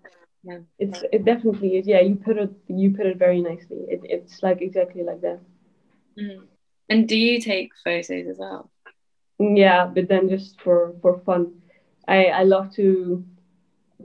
Yeah. 0.43 0.59
it's 0.79 1.03
it 1.13 1.25
definitely 1.25 1.77
is. 1.77 1.87
Yeah 1.87 2.01
you 2.01 2.17
put 2.17 2.39
it 2.39 2.51
you 2.69 2.91
put 2.91 3.07
it 3.07 3.19
very 3.19 3.41
nicely. 3.41 3.79
It, 3.89 4.01
it's 4.05 4.43
like 4.43 4.61
exactly 4.63 5.03
like 5.03 5.21
that. 5.23 5.41
Mm. 6.19 6.47
And 6.89 7.09
do 7.09 7.17
you 7.17 7.41
take 7.41 7.71
photos 7.85 8.27
as 8.29 8.39
well? 8.39 8.71
yeah 9.39 9.87
but 9.87 10.09
then 10.09 10.29
just 10.29 10.61
for 10.61 10.95
for 11.03 11.21
fun. 11.21 11.53
I 12.09 12.27
i 12.27 12.43
love 12.43 12.73
to 12.77 13.25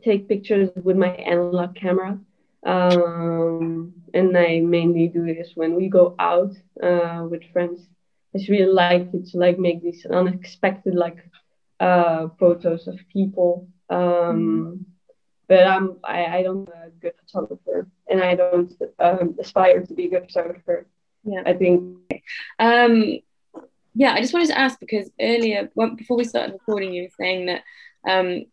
take 0.03 0.27
pictures 0.29 0.69
with 0.83 0.97
my 0.97 1.09
analog 1.09 1.75
camera. 1.75 2.19
Um 2.63 3.93
and 4.13 4.37
i 4.37 4.59
mainly 4.59 5.07
do 5.07 5.25
this 5.25 5.51
when 5.55 5.75
we 5.75 5.89
go 5.89 6.15
out 6.19 6.53
uh 6.81 7.25
with 7.29 7.43
friends. 7.53 7.81
I 8.33 8.39
just 8.39 8.49
really 8.49 8.71
like 8.71 9.07
it 9.13 9.27
to 9.27 9.37
like 9.37 9.57
make 9.59 9.81
these 9.81 10.05
unexpected 10.05 10.95
like 10.95 11.17
uh 11.79 12.29
photos 12.39 12.87
of 12.87 12.97
people. 13.11 13.67
Um 13.89 14.85
but 15.47 15.65
i'm 15.67 15.97
i, 16.03 16.25
I 16.37 16.43
don't 16.43 16.67
a 16.69 16.89
good 17.01 17.13
photographer 17.21 17.87
and 18.09 18.21
i 18.21 18.35
don't 18.35 18.73
um, 18.99 19.35
aspire 19.39 19.81
to 19.85 19.93
be 19.93 20.05
a 20.05 20.09
good 20.09 20.25
photographer 20.27 20.87
Yeah. 21.23 21.43
i 21.45 21.53
think 21.53 22.23
Um, 22.59 23.19
yeah, 23.97 24.11
I 24.13 24.19
just 24.19 24.33
wanted 24.33 24.49
to 24.49 24.59
ask 24.59 24.77
because 24.79 25.09
earlier, 25.21 25.69
well, 25.73 25.95
before 25.95 26.17
we 26.17 26.25
started 26.25 26.51
recording, 26.53 26.93
you 26.93 27.03
were 27.03 27.15
saying 27.17 27.45
that 27.45 27.63
um, 28.07 28.43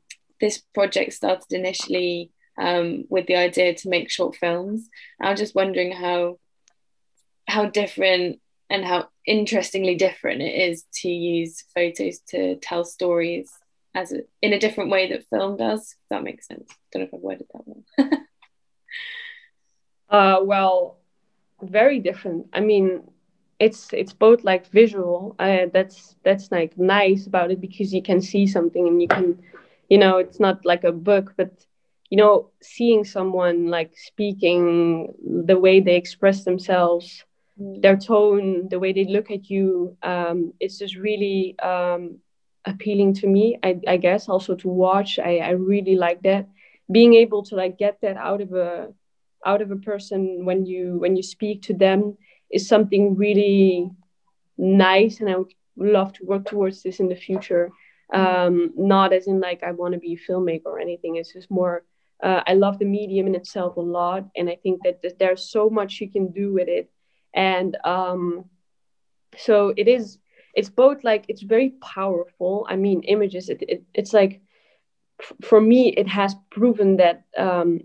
this 0.40 0.58
project 0.72 1.12
started 1.14 1.50
initially 1.52 2.30
um, 2.60 3.04
with 3.08 3.26
the 3.26 3.34
idea 3.36 3.74
to 3.74 3.88
make 3.88 4.08
short 4.08 4.36
films. 4.36 4.88
I 5.20 5.30
was 5.30 5.40
just 5.40 5.54
wondering 5.54 5.90
how 5.92 6.38
how 7.48 7.66
different 7.66 8.40
and 8.70 8.84
how 8.84 9.08
interestingly 9.26 9.96
different 9.96 10.42
it 10.42 10.54
is 10.70 10.84
to 11.00 11.08
use 11.08 11.64
photos 11.74 12.20
to 12.28 12.56
tell 12.56 12.84
stories 12.84 13.50
as 13.94 14.12
a, 14.12 14.20
in 14.40 14.52
a 14.52 14.58
different 14.58 14.90
way 14.90 15.10
that 15.10 15.28
film 15.28 15.56
does. 15.56 15.96
That 16.10 16.22
makes 16.22 16.46
sense. 16.46 16.68
Don't 16.92 17.02
know 17.02 17.06
if 17.08 17.14
I've 17.14 17.20
worded 17.20 17.46
that 17.52 17.62
well. 17.66 18.10
Uh, 20.08 20.40
well, 20.42 20.98
very 21.62 21.98
different. 21.98 22.46
I 22.52 22.60
mean, 22.60 23.02
it's 23.58 23.94
it's 23.94 24.12
both 24.12 24.44
like 24.44 24.66
visual. 24.66 25.34
Uh, 25.38 25.66
that's 25.72 26.16
that's 26.22 26.52
like 26.52 26.76
nice 26.76 27.26
about 27.26 27.50
it 27.50 27.62
because 27.62 27.94
you 27.94 28.02
can 28.02 28.20
see 28.20 28.46
something 28.46 28.86
and 28.86 29.00
you 29.00 29.08
can, 29.08 29.42
you 29.88 29.96
know, 29.96 30.18
it's 30.18 30.38
not 30.38 30.66
like 30.66 30.84
a 30.84 30.92
book, 30.92 31.32
but 31.38 31.64
you 32.10 32.18
know, 32.18 32.50
seeing 32.60 33.04
someone 33.04 33.68
like 33.68 33.92
speaking, 33.96 35.14
the 35.46 35.58
way 35.58 35.80
they 35.80 35.96
express 35.96 36.44
themselves, 36.44 37.24
their 37.56 37.96
tone, 37.96 38.68
the 38.68 38.78
way 38.78 38.92
they 38.92 39.06
look 39.06 39.30
at 39.30 39.48
you, 39.48 39.96
um, 40.02 40.52
it's 40.60 40.78
just 40.78 40.96
really 40.96 41.58
um, 41.60 42.18
appealing 42.64 43.14
to 43.14 43.26
me. 43.26 43.58
I, 43.62 43.80
I 43.86 43.96
guess 43.96 44.28
also 44.28 44.54
to 44.56 44.68
watch. 44.68 45.18
I, 45.18 45.38
I 45.38 45.50
really 45.50 45.96
like 45.96 46.22
that. 46.22 46.48
Being 46.90 47.14
able 47.14 47.42
to 47.44 47.56
like 47.56 47.78
get 47.78 47.98
that 48.02 48.16
out 48.16 48.40
of 48.40 48.52
a 48.52 48.92
out 49.44 49.62
of 49.62 49.70
a 49.70 49.76
person 49.76 50.44
when 50.44 50.66
you 50.66 50.98
when 50.98 51.16
you 51.16 51.22
speak 51.22 51.62
to 51.62 51.74
them 51.74 52.16
is 52.50 52.68
something 52.68 53.16
really 53.16 53.90
nice 54.58 55.20
and 55.20 55.28
i 55.28 55.36
would 55.36 55.52
love 55.76 56.12
to 56.12 56.24
work 56.24 56.44
towards 56.46 56.82
this 56.82 57.00
in 57.00 57.08
the 57.08 57.16
future 57.16 57.70
um 58.14 58.72
not 58.76 59.12
as 59.12 59.26
in 59.26 59.40
like 59.40 59.62
i 59.62 59.72
want 59.72 59.94
to 59.94 60.00
be 60.00 60.14
a 60.14 60.30
filmmaker 60.30 60.66
or 60.66 60.78
anything 60.78 61.16
it's 61.16 61.32
just 61.32 61.50
more 61.50 61.82
uh, 62.22 62.42
i 62.46 62.52
love 62.52 62.78
the 62.78 62.84
medium 62.84 63.26
in 63.26 63.34
itself 63.34 63.76
a 63.76 63.80
lot 63.80 64.24
and 64.36 64.48
i 64.48 64.56
think 64.62 64.80
that 64.84 65.00
th- 65.02 65.14
there's 65.18 65.50
so 65.50 65.68
much 65.70 66.00
you 66.00 66.10
can 66.10 66.30
do 66.30 66.52
with 66.52 66.68
it 66.68 66.90
and 67.34 67.76
um 67.84 68.44
so 69.36 69.72
it 69.76 69.88
is 69.88 70.18
it's 70.54 70.70
both 70.70 71.04
like 71.04 71.24
it's 71.28 71.42
very 71.42 71.70
powerful. 71.82 72.66
I 72.68 72.76
mean 72.76 73.02
images 73.02 73.48
it, 73.48 73.62
it 73.68 73.84
it's 73.94 74.12
like 74.12 74.40
for 75.42 75.60
me 75.60 75.88
it 75.96 76.08
has 76.08 76.34
proven 76.50 76.96
that 76.96 77.24
um 77.38 77.80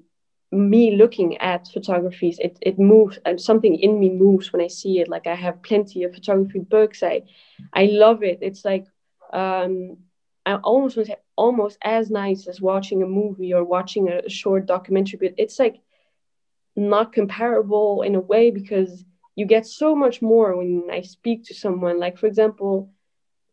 me 0.51 0.95
looking 0.95 1.38
at 1.38 1.67
photographies 1.74 2.39
it, 2.39 2.57
it 2.62 2.79
moves 2.79 3.19
and 3.25 3.39
something 3.41 3.75
in 3.75 4.00
me 4.00 4.09
moves 4.09 4.51
when 4.53 4.62
i 4.62 4.67
see 4.67 5.00
it. 5.00 5.07
Like 5.07 5.27
i 5.27 5.36
have 5.36 5.62
plenty 5.63 6.03
of 6.03 6.13
photography 6.13 6.59
books. 6.59 7.03
I 7.03 7.24
i 7.74 7.86
love 7.86 8.24
it. 8.24 8.39
It's 8.41 8.63
like 8.65 8.86
um 9.33 9.97
i 10.45 10.55
almost 10.55 10.97
almost 11.38 11.77
as 11.83 12.09
nice 12.09 12.47
as 12.47 12.62
watching 12.62 13.03
a 13.03 13.07
movie 13.07 13.53
or 13.53 13.63
watching 13.63 14.09
a 14.09 14.29
short 14.29 14.65
documentary 14.65 15.19
but 15.21 15.33
it's 15.38 15.59
like 15.59 15.77
not 16.75 17.12
comparable 17.13 18.01
in 18.01 18.15
a 18.15 18.19
way 18.19 18.51
because 18.51 19.03
you 19.38 19.46
get 19.46 19.65
so 19.65 19.96
much 19.96 20.22
more 20.22 20.58
when 20.58 20.89
i 20.91 21.01
speak 21.01 21.46
to 21.46 21.53
someone. 21.53 21.98
Like 22.00 22.17
for 22.17 22.27
example 22.27 22.75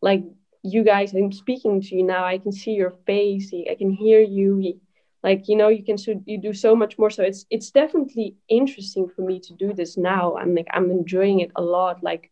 like 0.09 0.23
you 0.63 0.83
guys 0.83 1.15
i'm 1.15 1.31
speaking 1.33 1.81
to 1.83 1.95
you 1.97 2.03
now. 2.03 2.25
I 2.25 2.39
can 2.39 2.53
see 2.53 2.73
your 2.73 2.95
face. 3.07 3.53
I 3.73 3.77
can 3.77 3.91
hear 3.91 4.21
you. 4.21 4.81
Like 5.23 5.43
you 5.49 5.57
know 5.57 5.69
you 5.69 5.85
can 5.89 5.99
so 5.99 6.11
you 6.27 6.39
do 6.49 6.53
so 6.53 6.75
much 6.83 6.99
more. 6.99 7.11
So 7.11 7.23
it's 7.23 7.47
it's 7.51 7.71
definitely 7.71 8.37
interesting 8.49 9.09
for 9.15 9.23
me 9.23 9.41
to 9.47 9.53
do 9.55 9.73
this 9.73 9.97
now. 9.97 10.37
I'm 10.41 10.55
like 10.55 10.69
i'm 10.77 10.91
enjoying 10.91 11.41
it 11.41 11.53
a 11.57 11.63
lot. 11.63 12.03
Like 12.03 12.31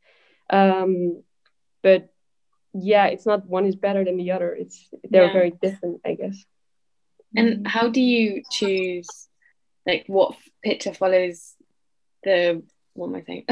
um 0.51 1.23
but 1.83 2.09
yeah 2.75 3.07
it's 3.07 3.27
not 3.27 3.47
one 3.47 3.67
is 3.67 3.77
better 3.77 4.05
than 4.05 4.17
the 4.17 4.31
other. 4.33 4.51
It's 4.63 4.89
they're 5.11 5.27
Yeah. 5.29 5.33
very 5.41 5.53
different 5.65 6.01
i 6.05 6.15
guess. 6.15 6.45
And 7.37 7.67
how 7.67 7.89
do 7.89 8.01
you 8.01 8.43
choose 8.51 9.09
like 9.87 10.05
what 10.07 10.37
picture 10.63 10.95
follows 10.95 11.55
the 12.25 12.63
what 12.95 13.09
am 13.09 13.15
I 13.17 13.23
saying? 13.23 13.45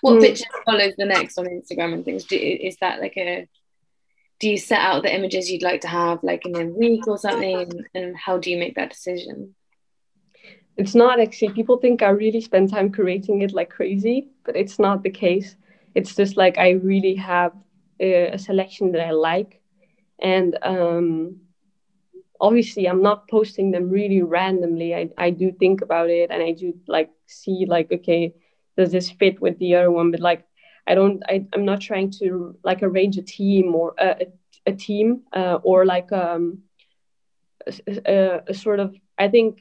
what 0.00 0.18
Mm. 0.18 0.20
picture 0.20 0.44
follows 0.64 0.94
the 0.96 1.06
next 1.06 1.38
on 1.38 1.46
Instagram 1.46 1.94
and 1.94 2.04
things? 2.04 2.24
Do, 2.24 2.36
is 2.36 2.76
that 2.80 3.00
like 3.00 3.16
a 3.16 3.48
do 4.38 4.50
you 4.50 4.58
set 4.58 4.80
out 4.80 5.02
the 5.02 5.14
images 5.14 5.50
you'd 5.50 5.62
like 5.62 5.80
to 5.80 5.88
have 5.88 6.22
like 6.22 6.44
in 6.44 6.54
a 6.56 6.66
week 6.66 7.06
or 7.06 7.16
something? 7.16 7.70
And, 7.94 8.14
how 8.16 8.36
do 8.36 8.50
you 8.50 8.58
make 8.58 8.74
that 8.74 8.90
decision? 8.90 9.54
it's 10.76 10.94
not 10.94 11.20
actually 11.20 11.52
people 11.52 11.78
think 11.78 12.02
i 12.02 12.08
really 12.08 12.40
spend 12.40 12.70
time 12.70 12.90
creating 12.90 13.42
it 13.42 13.52
like 13.52 13.70
crazy 13.70 14.28
but 14.44 14.56
it's 14.56 14.78
not 14.78 15.02
the 15.02 15.10
case 15.10 15.56
it's 15.94 16.14
just 16.14 16.36
like 16.36 16.58
i 16.58 16.70
really 16.70 17.14
have 17.14 17.52
a, 18.00 18.28
a 18.28 18.38
selection 18.38 18.92
that 18.92 19.06
i 19.06 19.10
like 19.10 19.60
and 20.20 20.58
um 20.62 21.36
obviously 22.40 22.86
i'm 22.86 23.02
not 23.02 23.28
posting 23.28 23.70
them 23.70 23.88
really 23.88 24.22
randomly 24.22 24.94
I, 24.94 25.08
I 25.16 25.30
do 25.30 25.50
think 25.52 25.80
about 25.80 26.10
it 26.10 26.30
and 26.30 26.42
i 26.42 26.52
do 26.52 26.74
like 26.86 27.10
see 27.26 27.64
like 27.66 27.90
okay 27.90 28.34
does 28.76 28.92
this 28.92 29.10
fit 29.10 29.40
with 29.40 29.58
the 29.58 29.74
other 29.74 29.90
one 29.90 30.10
but 30.10 30.20
like 30.20 30.44
i 30.86 30.94
don't 30.94 31.22
I, 31.28 31.44
i'm 31.54 31.64
not 31.64 31.80
trying 31.80 32.10
to 32.20 32.56
like 32.64 32.82
arrange 32.82 33.16
a 33.18 33.22
team 33.22 33.74
or 33.74 33.94
a, 33.98 34.08
a, 34.66 34.70
a 34.70 34.72
team 34.72 35.22
uh, 35.32 35.58
or 35.62 35.84
like 35.84 36.12
um 36.12 36.58
a, 37.66 37.72
a, 38.06 38.40
a 38.48 38.54
sort 38.54 38.80
of 38.80 38.94
i 39.18 39.28
think 39.28 39.58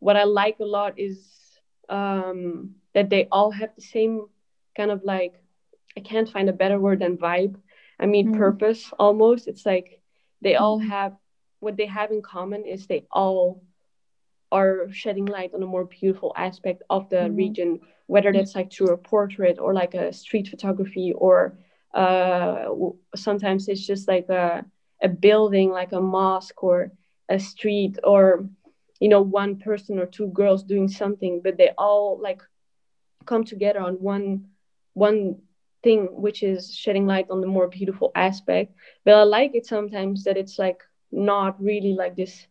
what 0.00 0.16
I 0.16 0.24
like 0.24 0.58
a 0.60 0.64
lot 0.64 0.98
is 0.98 1.18
um, 1.88 2.70
that 2.94 3.10
they 3.10 3.26
all 3.30 3.50
have 3.50 3.70
the 3.74 3.82
same 3.82 4.26
kind 4.76 4.90
of 4.90 5.02
like 5.04 5.32
I 5.96 6.00
can't 6.00 6.28
find 6.28 6.48
a 6.48 6.52
better 6.52 6.78
word 6.78 7.00
than 7.00 7.16
vibe. 7.18 7.56
I 7.98 8.06
mean 8.06 8.28
Mm. 8.28 8.38
purpose 8.38 8.92
almost. 8.98 9.48
It's 9.48 9.66
like 9.66 10.00
they 10.42 10.54
all 10.56 10.78
have 10.78 11.12
what 11.60 11.76
they 11.76 11.86
have 11.86 12.10
in 12.10 12.22
common 12.22 12.64
is 12.64 12.86
they 12.86 13.06
all 13.12 13.62
are 14.52 14.86
shedding 14.90 15.26
light 15.26 15.52
on 15.54 15.62
a 15.62 15.66
more 15.66 15.84
beautiful 15.84 16.32
aspect 16.36 16.82
of 16.90 17.08
the 17.10 17.28
Mhm. 17.28 17.36
region, 17.36 17.80
whether 18.06 18.32
that's 18.32 18.54
like 18.54 18.72
through 18.72 18.90
a 18.92 18.96
portrait 18.96 19.58
or 19.58 19.72
like 19.74 19.94
a 19.94 20.12
street 20.12 20.48
photography 20.48 21.12
or 21.16 21.56
uh, 21.94 22.66
sometimes 23.14 23.68
it's 23.68 23.86
just 23.86 24.08
like 24.08 24.28
a, 24.28 24.64
a 25.02 25.08
building 25.08 25.70
like 25.70 25.92
a 25.92 26.00
mosque 26.00 26.62
or 26.62 26.92
a 27.28 27.38
street 27.38 27.98
or 28.04 28.48
you 29.00 29.08
know 29.08 29.20
one 29.22 29.56
person 29.56 29.98
or 29.98 30.06
two 30.06 30.28
girls 30.28 30.62
doing 30.62 30.88
something 30.88 31.40
but 31.42 31.56
they 31.56 31.70
all 31.78 32.18
like 32.22 32.40
come 33.26 33.44
together 33.44 33.80
on 33.80 33.94
one 33.94 34.42
one 34.94 35.36
thing 35.82 36.08
which 36.12 36.42
is 36.42 36.74
shedding 36.74 37.06
light 37.06 37.26
on 37.30 37.40
the 37.40 37.46
more 37.46 37.68
beautiful 37.68 38.10
aspect 38.14 38.72
but 39.04 39.14
i 39.14 39.22
like 39.22 39.54
it 39.54 39.66
sometimes 39.66 40.24
that 40.24 40.36
it's 40.36 40.58
like 40.58 40.80
not 41.12 41.60
really 41.60 41.94
like 41.94 42.16
this 42.16 42.46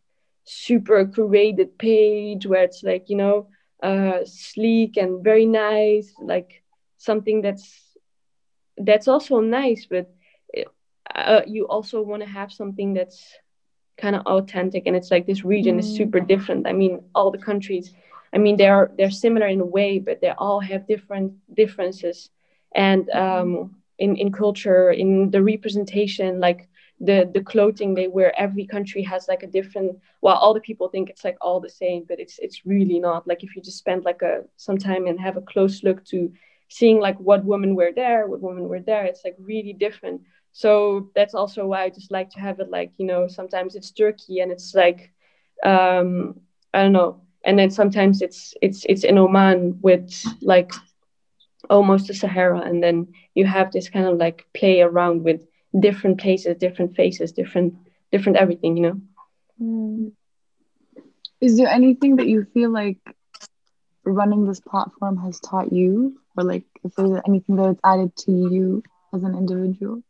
super 0.48 1.04
curated 1.04 1.76
page 1.78 2.46
where 2.46 2.64
it's 2.64 2.82
like 2.82 3.10
you 3.10 3.16
know 3.16 3.48
uh 3.82 4.20
sleek 4.24 4.96
and 4.96 5.22
very 5.22 5.44
nice 5.44 6.14
like 6.20 6.62
something 6.96 7.42
that's 7.42 7.80
that's 8.78 9.08
also 9.08 9.40
nice 9.40 9.86
but 9.88 10.10
uh, 11.14 11.40
you 11.46 11.66
also 11.66 12.00
want 12.00 12.22
to 12.22 12.28
have 12.28 12.52
something 12.52 12.94
that's 12.94 13.34
kind 13.98 14.14
of 14.16 14.22
authentic 14.26 14.86
and 14.86 14.96
it's 14.96 15.10
like 15.10 15.26
this 15.26 15.44
region 15.44 15.76
mm. 15.76 15.80
is 15.80 15.96
super 15.96 16.20
different 16.20 16.66
i 16.66 16.72
mean 16.72 17.02
all 17.14 17.30
the 17.30 17.38
countries 17.38 17.92
i 18.32 18.38
mean 18.38 18.56
they're 18.56 18.90
they're 18.96 19.10
similar 19.10 19.46
in 19.46 19.60
a 19.60 19.64
way 19.64 19.98
but 19.98 20.20
they 20.20 20.30
all 20.30 20.60
have 20.60 20.86
different 20.86 21.32
differences 21.54 22.30
and 22.74 23.10
um 23.10 23.74
in 23.98 24.16
in 24.16 24.32
culture 24.32 24.90
in 24.92 25.30
the 25.30 25.42
representation 25.42 26.40
like 26.40 26.67
the 27.00 27.30
the 27.32 27.42
clothing 27.42 27.94
they 27.94 28.08
wear 28.08 28.32
every 28.38 28.66
country 28.66 29.02
has 29.02 29.28
like 29.28 29.42
a 29.42 29.46
different 29.46 29.96
well 30.20 30.36
all 30.36 30.54
the 30.54 30.60
people 30.60 30.88
think 30.88 31.08
it's 31.08 31.24
like 31.24 31.36
all 31.40 31.60
the 31.60 31.68
same 31.68 32.04
but 32.08 32.18
it's 32.18 32.38
it's 32.40 32.66
really 32.66 32.98
not. 32.98 33.26
Like 33.26 33.44
if 33.44 33.54
you 33.54 33.62
just 33.62 33.78
spend 33.78 34.04
like 34.04 34.22
a 34.22 34.42
some 34.56 34.78
time 34.78 35.06
and 35.06 35.20
have 35.20 35.36
a 35.36 35.42
close 35.42 35.82
look 35.84 36.04
to 36.06 36.32
seeing 36.68 37.00
like 37.00 37.18
what 37.18 37.44
women 37.44 37.74
wear 37.74 37.92
there 37.92 38.26
what 38.26 38.40
women 38.42 38.68
wear 38.68 38.80
there 38.80 39.04
it's 39.04 39.24
like 39.24 39.36
really 39.38 39.72
different. 39.72 40.22
So 40.52 41.10
that's 41.14 41.34
also 41.34 41.66
why 41.66 41.84
i 41.84 41.90
just 41.90 42.10
like 42.10 42.30
to 42.30 42.40
have 42.40 42.58
it 42.60 42.70
like 42.70 42.90
you 42.98 43.06
know 43.06 43.28
sometimes 43.28 43.76
it's 43.76 43.90
turkey 43.92 44.40
and 44.40 44.50
it's 44.50 44.74
like 44.74 45.12
um 45.64 46.40
i 46.74 46.82
don't 46.82 46.92
know. 46.92 47.20
And 47.44 47.58
then 47.58 47.70
sometimes 47.70 48.20
it's 48.22 48.54
it's 48.60 48.84
it's 48.88 49.04
in 49.04 49.16
oman 49.18 49.78
with 49.80 50.12
like 50.42 50.72
almost 51.70 52.08
the 52.08 52.14
sahara 52.14 52.60
and 52.60 52.82
then 52.82 53.06
you 53.34 53.44
have 53.46 53.70
this 53.72 53.88
kind 53.88 54.06
of 54.06 54.16
like 54.18 54.46
play 54.54 54.80
around 54.80 55.22
with 55.24 55.46
different 55.78 56.20
places 56.20 56.56
different 56.56 56.94
faces 56.96 57.32
different 57.32 57.74
different 58.12 58.38
everything 58.38 58.76
you 58.76 58.82
know? 58.82 59.00
Mm. 59.60 60.12
is 61.40 61.56
there 61.56 61.68
anything 61.68 62.16
that 62.16 62.28
you 62.28 62.46
feel 62.54 62.70
like 62.70 62.98
running 64.04 64.46
this 64.46 64.60
platform 64.60 65.16
has 65.18 65.40
taught 65.40 65.72
you? 65.72 66.18
Or 66.36 66.44
like 66.44 66.64
if 66.84 66.94
there's 66.94 67.20
anything 67.26 67.56
that 67.56 67.70
it's 67.70 67.80
added 67.84 68.16
to 68.16 68.32
you 68.32 68.82
as 69.14 69.22
an 69.22 69.36
individual? 69.36 70.02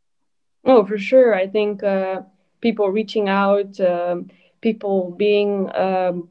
Oh 0.64 0.84
for 0.84 0.98
sure. 0.98 1.34
I 1.34 1.46
think 1.46 1.82
uh, 1.82 2.22
people 2.60 2.90
reaching 2.90 3.28
out 3.28 3.78
um, 3.80 4.30
people 4.60 5.14
being 5.16 5.70
um, 5.74 6.28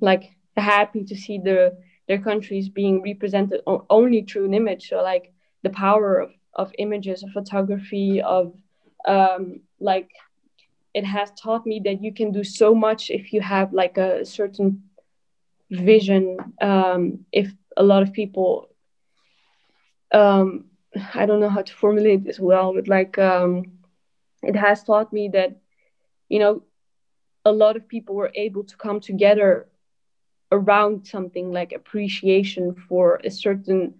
like 0.00 0.30
happy 0.56 1.04
to 1.04 1.16
see 1.16 1.38
the 1.38 1.76
their 2.08 2.18
countries 2.18 2.68
being 2.68 3.02
represented 3.02 3.60
only 3.88 4.22
through 4.22 4.46
an 4.46 4.54
image. 4.54 4.88
So 4.88 5.02
like 5.02 5.32
the 5.62 5.70
power 5.70 6.18
of, 6.18 6.30
of 6.54 6.72
images 6.78 7.22
of 7.22 7.30
photography 7.30 8.20
of 8.22 8.54
um, 9.06 9.60
like 9.80 10.10
it 10.94 11.04
has 11.04 11.30
taught 11.32 11.66
me 11.66 11.80
that 11.84 12.02
you 12.02 12.12
can 12.12 12.32
do 12.32 12.42
so 12.44 12.74
much 12.74 13.10
if 13.10 13.32
you 13.32 13.40
have 13.40 13.72
like 13.72 13.96
a 13.96 14.24
certain 14.24 14.82
vision 15.70 16.36
um, 16.60 17.24
if 17.32 17.52
a 17.76 17.82
lot 17.82 18.02
of 18.02 18.12
people 18.12 18.68
um, 20.12 20.64
i 21.14 21.24
don't 21.26 21.40
know 21.40 21.48
how 21.48 21.62
to 21.62 21.74
formulate 21.74 22.24
this 22.24 22.40
well 22.40 22.74
but 22.74 22.88
like 22.88 23.18
um, 23.18 23.64
it 24.42 24.56
has 24.56 24.82
taught 24.82 25.12
me 25.12 25.28
that 25.28 25.56
you 26.28 26.38
know 26.38 26.62
a 27.44 27.52
lot 27.52 27.76
of 27.76 27.88
people 27.88 28.14
were 28.14 28.32
able 28.34 28.64
to 28.64 28.76
come 28.76 29.00
together 29.00 29.66
around 30.52 31.06
something 31.06 31.52
like 31.52 31.72
appreciation 31.72 32.74
for 32.88 33.20
a 33.24 33.30
certain 33.30 33.94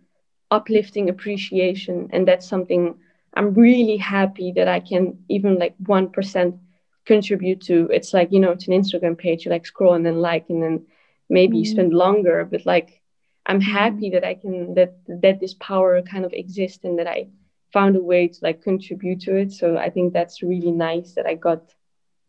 uplifting 0.51 1.09
appreciation 1.09 2.09
and 2.13 2.27
that's 2.27 2.49
something 2.49 2.99
i'm 3.35 3.55
really 3.55 3.97
happy 3.97 4.53
that 4.53 4.69
i 4.69 4.81
can 4.81 5.19
even 5.29 5.59
like 5.59 5.77
1% 5.79 6.59
contribute 7.07 7.61
to 7.63 7.89
it's 7.93 8.13
like 8.13 8.31
you 8.33 8.41
know 8.41 8.51
it's 8.51 8.69
an 8.69 8.75
instagram 8.75 9.17
page 9.17 9.45
you 9.45 9.51
like 9.51 9.67
scroll 9.67 9.95
and 9.95 10.05
then 10.05 10.21
like 10.21 10.49
and 10.49 10.63
then 10.63 10.87
maybe 11.29 11.57
mm-hmm. 11.57 11.65
you 11.65 11.71
spend 11.71 11.93
longer 11.93 12.45
but 12.45 12.67
like 12.67 13.01
i'm 13.47 13.61
mm-hmm. 13.61 13.71
happy 13.71 14.11
that 14.11 14.25
i 14.25 14.35
can 14.35 14.75
that 14.75 14.95
that 15.09 15.41
this 15.41 15.55
power 15.55 16.03
kind 16.03 16.25
of 16.25 16.33
exists 16.33 16.85
and 16.85 16.99
that 16.99 17.07
i 17.07 17.29
found 17.73 17.97
a 17.97 18.03
way 18.03 18.29
to 18.29 18.39
like 18.43 18.63
contribute 18.63 19.21
to 19.21 19.37
it 19.37 19.53
so 19.53 19.77
i 19.77 19.89
think 19.89 20.13
that's 20.13 20.43
really 20.43 20.73
nice 20.73 21.15
that 21.15 21.27
i 21.27 21.35
got 21.35 21.63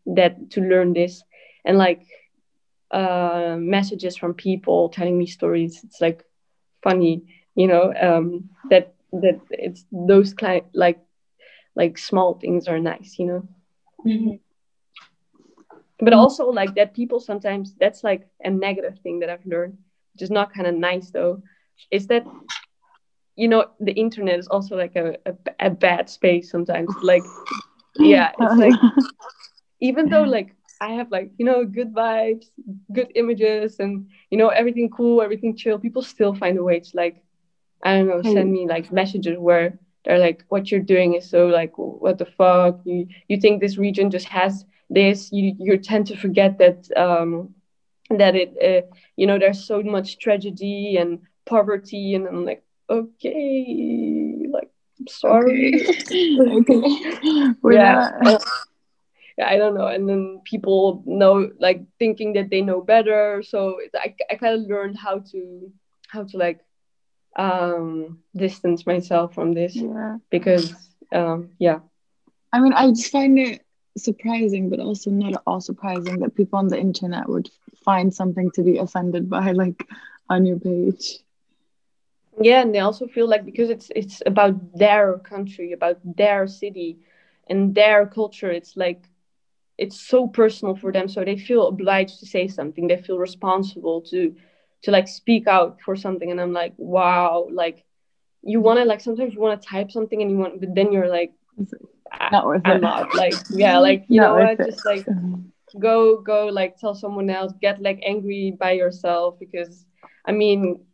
that 0.06 0.50
to 0.50 0.60
learn 0.60 0.92
this 0.92 1.22
and 1.64 1.76
like 1.76 2.06
uh 2.92 3.56
messages 3.58 4.16
from 4.16 4.34
people 4.34 4.88
telling 4.88 5.18
me 5.18 5.26
stories 5.26 5.82
it's 5.84 6.00
like 6.00 6.24
funny 6.82 7.22
you 7.54 7.66
know 7.66 7.92
um 8.00 8.48
that 8.70 8.94
that 9.12 9.40
it's 9.50 9.84
those 9.92 10.34
kind 10.34 10.62
like 10.72 10.98
like 11.74 11.98
small 11.98 12.34
things 12.34 12.68
are 12.68 12.78
nice 12.78 13.16
you 13.18 13.26
know? 13.26 13.48
Mm-hmm. 14.06 14.36
But 16.00 16.12
also 16.12 16.50
like 16.50 16.74
that 16.74 16.94
people 16.94 17.20
sometimes 17.20 17.74
that's 17.78 18.02
like 18.02 18.26
a 18.42 18.50
negative 18.50 18.98
thing 19.02 19.20
that 19.20 19.30
i've 19.30 19.46
learned 19.46 19.78
which 20.14 20.22
is 20.22 20.30
not 20.30 20.52
kind 20.52 20.66
of 20.66 20.74
nice 20.74 21.10
though 21.10 21.42
is 21.90 22.06
that 22.08 22.24
you 23.36 23.48
know 23.48 23.66
the 23.80 23.92
internet 23.92 24.38
is 24.38 24.48
also 24.48 24.76
like 24.76 24.96
a, 24.96 25.16
a, 25.26 25.34
a 25.60 25.70
bad 25.70 26.08
space 26.08 26.50
sometimes 26.50 26.90
like 27.02 27.22
yeah 27.96 28.32
it's 28.38 28.56
like 28.66 28.74
even 29.80 30.08
though 30.08 30.22
like 30.22 30.54
i 30.80 30.92
have 30.92 31.10
like 31.10 31.30
you 31.38 31.44
know 31.44 31.64
good 31.64 31.94
vibes 31.94 32.46
good 32.92 33.10
images 33.14 33.80
and 33.80 34.08
you 34.30 34.38
know 34.38 34.48
everything 34.48 34.90
cool 34.90 35.22
everything 35.22 35.56
chill 35.56 35.78
people 35.78 36.02
still 36.02 36.34
find 36.34 36.58
a 36.58 36.62
way 36.62 36.80
to 36.80 36.90
like 36.94 37.22
i 37.82 37.94
don't 37.94 38.08
know 38.08 38.22
send 38.22 38.52
me 38.52 38.66
like 38.66 38.92
messages 38.92 39.36
where 39.38 39.78
they're 40.04 40.18
like 40.18 40.44
what 40.48 40.70
you're 40.70 40.80
doing 40.80 41.14
is 41.14 41.28
so 41.28 41.46
like 41.46 41.72
what 41.76 42.18
the 42.18 42.26
fuck? 42.26 42.80
You 42.84 43.06
you 43.28 43.40
think 43.40 43.60
this 43.60 43.78
region 43.78 44.10
just 44.10 44.26
has 44.28 44.64
this? 44.90 45.30
You 45.32 45.54
you 45.58 45.78
tend 45.78 46.06
to 46.08 46.16
forget 46.16 46.58
that 46.58 46.88
um, 46.96 47.54
that 48.10 48.34
it 48.34 48.56
uh, 48.60 48.86
you 49.16 49.26
know 49.26 49.38
there's 49.38 49.64
so 49.64 49.82
much 49.82 50.18
tragedy 50.18 50.96
and 50.98 51.20
poverty 51.46 52.14
and 52.14 52.26
I'm 52.26 52.44
like 52.44 52.64
okay 52.90 54.46
like 54.50 54.70
I'm 54.98 55.06
sorry. 55.06 55.86
Okay, 55.86 56.38
okay. 56.40 57.54
yeah. 57.70 58.10
yeah 59.38 59.48
I 59.48 59.56
don't 59.56 59.74
know 59.74 59.86
and 59.86 60.06
then 60.08 60.42
people 60.44 61.02
know 61.06 61.50
like 61.58 61.80
thinking 61.98 62.34
that 62.34 62.50
they 62.50 62.60
know 62.60 62.82
better 62.82 63.42
so 63.42 63.78
I, 63.94 64.14
I 64.30 64.34
kind 64.34 64.60
of 64.60 64.68
learned 64.68 64.98
how 64.98 65.20
to 65.32 65.72
how 66.08 66.24
to 66.24 66.36
like 66.36 66.60
um 67.36 68.18
distance 68.36 68.86
myself 68.86 69.34
from 69.34 69.52
this 69.52 69.74
yeah. 69.74 70.18
because 70.30 70.74
um 71.12 71.50
yeah 71.58 71.78
I 72.52 72.60
mean 72.60 72.72
I 72.72 72.88
just 72.88 73.10
find 73.10 73.38
it 73.38 73.62
surprising, 73.96 74.70
but 74.70 74.80
also 74.80 75.10
not 75.10 75.34
at 75.34 75.42
all 75.46 75.60
surprising 75.60 76.20
that 76.20 76.34
people 76.34 76.58
on 76.58 76.68
the 76.68 76.78
internet 76.78 77.28
would 77.28 77.50
find 77.84 78.12
something 78.12 78.50
to 78.52 78.62
be 78.62 78.78
offended 78.78 79.28
by, 79.28 79.52
like 79.52 79.86
on 80.28 80.46
your 80.46 80.58
page. 80.58 81.18
Yeah, 82.40 82.62
and 82.62 82.74
they 82.74 82.80
also 82.80 83.06
feel 83.06 83.28
like 83.28 83.44
because 83.44 83.70
it's 83.70 83.90
it's 83.94 84.22
about 84.24 84.78
their 84.78 85.18
country, 85.18 85.72
about 85.72 85.98
their 86.16 86.46
city, 86.46 86.98
and 87.48 87.74
their 87.74 88.06
culture. 88.06 88.50
It's 88.50 88.76
like 88.76 89.04
it's 89.78 90.00
so 90.00 90.26
personal 90.26 90.74
for 90.74 90.92
them, 90.92 91.08
so 91.08 91.24
they 91.24 91.36
feel 91.36 91.66
obliged 91.68 92.20
to 92.20 92.26
say 92.26 92.48
something. 92.48 92.86
They 92.88 92.96
feel 92.96 93.18
responsible 93.18 94.00
to 94.02 94.34
to 94.82 94.90
like 94.90 95.08
speak 95.08 95.46
out 95.46 95.78
for 95.84 95.96
something. 95.96 96.30
And 96.30 96.40
I'm 96.40 96.52
like, 96.52 96.74
wow, 96.76 97.48
like 97.50 97.84
you 98.42 98.60
want 98.60 98.78
to 98.78 98.84
like 98.84 99.00
sometimes 99.00 99.34
you 99.34 99.40
want 99.40 99.60
to 99.60 99.68
type 99.68 99.90
something 99.90 100.20
and 100.20 100.30
you 100.30 100.36
want, 100.36 100.60
but 100.60 100.74
then 100.74 100.92
you're 100.92 101.08
like 101.08 101.32
not 102.30 102.46
worth 102.46 102.62
I'm 102.64 102.76
it. 102.76 102.80
not 102.80 103.14
like 103.14 103.34
yeah, 103.50 103.78
like 103.78 104.04
you 104.08 104.20
know 104.20 104.34
what, 104.34 104.58
just 104.58 104.84
like 104.84 105.06
go 105.78 106.20
go 106.20 106.46
like 106.46 106.76
tell 106.78 106.94
someone 106.94 107.30
else, 107.30 107.52
get 107.60 107.80
like 107.80 108.00
angry 108.04 108.56
by 108.58 108.72
yourself 108.72 109.38
because 109.38 109.86
I 110.26 110.32
mean 110.32 110.84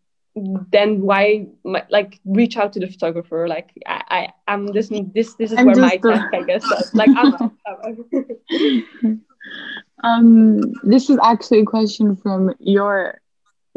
then 0.71 1.01
why 1.01 1.47
my, 1.65 1.85
like 1.91 2.21
reach 2.25 2.57
out 2.57 2.73
to 2.73 2.81
the 2.81 2.87
photographer 2.87 3.49
like 3.49 3.73
i, 3.87 4.03
I 4.09 4.53
i'm 4.53 4.67
this 4.69 4.89
this 4.89 5.35
this 5.35 5.53
is 5.53 5.59
I'm 5.59 5.67
where 5.67 5.77
my 5.77 5.97
task 5.97 6.33
i 6.33 6.43
guess 6.43 6.65
like 6.95 7.11
i'm, 7.17 7.35
I'm 7.67 9.25
um 10.05 10.61
this 10.85 11.11
is 11.11 11.19
actually 11.23 11.61
a 11.61 11.65
question 11.65 12.17
from 12.17 12.55
your 12.61 13.21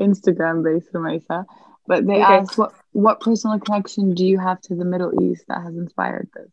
instagram 0.07 0.63
base 0.63 0.87
Romaisa, 0.93 1.45
but 1.87 2.05
they 2.05 2.21
okay. 2.21 2.21
asked 2.21 2.57
what 2.57 2.73
what 2.93 3.21
personal 3.21 3.59
connection 3.59 4.13
do 4.13 4.25
you 4.25 4.37
have 4.39 4.59
to 4.61 4.75
the 4.75 4.85
middle 4.85 5.11
east 5.23 5.45
that 5.47 5.61
has 5.61 5.75
inspired 5.75 6.29
this 6.35 6.51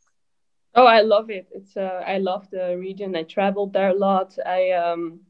Oh, 0.75 0.87
I 0.87 1.01
love 1.01 1.29
it. 1.29 1.49
It's 1.51 1.77
uh, 1.77 2.03
I 2.07 2.19
love 2.19 2.49
the 2.51 2.77
region. 2.79 3.17
I 3.17 3.25
traveled 3.25 3.73
there 3.73 3.89
a 3.89 3.95
lot. 3.95 4.39
I 4.47 4.71
um, 4.73 5.21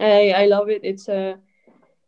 I 0.00 0.30
I 0.30 0.46
love 0.46 0.70
it. 0.70 0.80
It's 0.84 1.08
uh, 1.08 1.36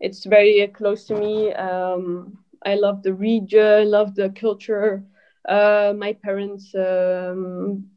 it's 0.01 0.25
very 0.25 0.63
uh, 0.63 0.69
close 0.69 1.05
to 1.09 1.15
me. 1.15 1.53
Um, 1.53 2.39
I 2.65 2.77
love 2.77 3.03
the 3.03 3.13
region. 3.13 3.91
Love 3.91 4.15
the 4.15 4.31
culture. 4.31 5.05
Uh, 5.47 5.93
my 5.97 6.15
parents 6.15 6.75
um, 6.75 7.91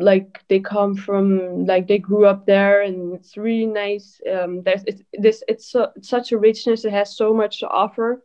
like 0.00 0.42
they 0.48 0.60
come 0.60 0.96
from 0.96 1.66
like 1.66 1.86
they 1.88 1.98
grew 1.98 2.26
up 2.26 2.46
there, 2.46 2.82
and 2.82 3.14
it's 3.14 3.36
really 3.36 3.66
nice. 3.66 4.20
Um, 4.30 4.62
there's 4.62 4.84
it's 4.86 5.02
this 5.12 5.44
it's, 5.48 5.70
so, 5.70 5.92
it's 5.96 6.08
such 6.08 6.32
a 6.32 6.38
richness. 6.38 6.84
It 6.84 6.92
has 6.92 7.16
so 7.16 7.34
much 7.34 7.60
to 7.60 7.68
offer. 7.68 8.24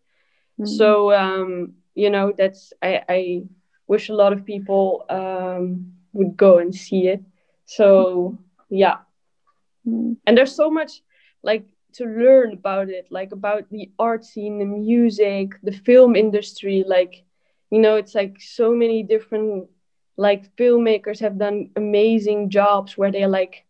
Mm-hmm. 0.59 0.71
So 0.77 1.13
um, 1.13 1.73
you 1.95 2.09
know 2.09 2.33
that's 2.38 2.73
I, 2.81 3.03
I 3.09 3.43
wish 3.88 4.09
a 4.09 4.15
lot 4.15 4.33
of 4.33 4.45
people 4.45 5.05
um, 5.09 5.93
would 6.13 6.38
go 6.38 6.59
and 6.59 6.73
see 6.73 7.07
it 7.07 7.21
so 7.65 8.38
yeah 8.69 8.97
Mm. 9.88 10.17
and 10.25 10.38
there's 10.38 10.55
so 10.55 10.69
much 10.69 11.01
like 11.43 11.65
to 11.93 12.05
learn 12.05 12.53
about 12.53 12.89
it 12.89 13.07
like 13.11 13.31
about 13.31 13.69
the 13.69 13.91
art 13.99 14.25
scene 14.25 14.59
the 14.59 14.65
music 14.65 15.51
the 15.63 15.71
film 15.71 16.15
industry 16.15 16.83
like 16.88 17.23
you 17.69 17.79
know 17.79 17.95
it's 17.95 18.15
like 18.15 18.41
so 18.41 18.73
many 18.73 19.03
different 19.03 19.69
like 20.17 20.56
filmmakers 20.56 21.19
have 21.19 21.38
done 21.38 21.69
amazing 21.75 22.49
jobs 22.49 22.97
where 22.97 23.12
they 23.12 23.25
like 23.25 23.65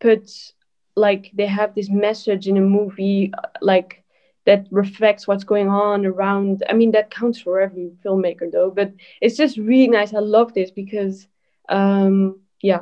put 0.00 0.52
like 0.96 1.30
they 1.34 1.46
have 1.46 1.74
this 1.74 1.88
message 1.88 2.46
in 2.48 2.56
a 2.56 2.60
movie 2.60 3.32
uh, 3.32 3.48
like 3.60 4.02
that 4.46 4.66
reflects 4.70 5.28
what's 5.28 5.44
going 5.44 5.68
on 5.68 6.04
around 6.04 6.62
i 6.68 6.72
mean 6.72 6.90
that 6.90 7.10
counts 7.10 7.40
for 7.40 7.60
every 7.60 7.90
filmmaker 8.04 8.50
though 8.50 8.70
but 8.70 8.92
it's 9.20 9.36
just 9.36 9.56
really 9.56 9.88
nice. 9.88 10.12
I 10.12 10.18
love 10.18 10.52
this 10.54 10.70
because 10.70 11.26
um 11.68 12.40
yeah 12.60 12.80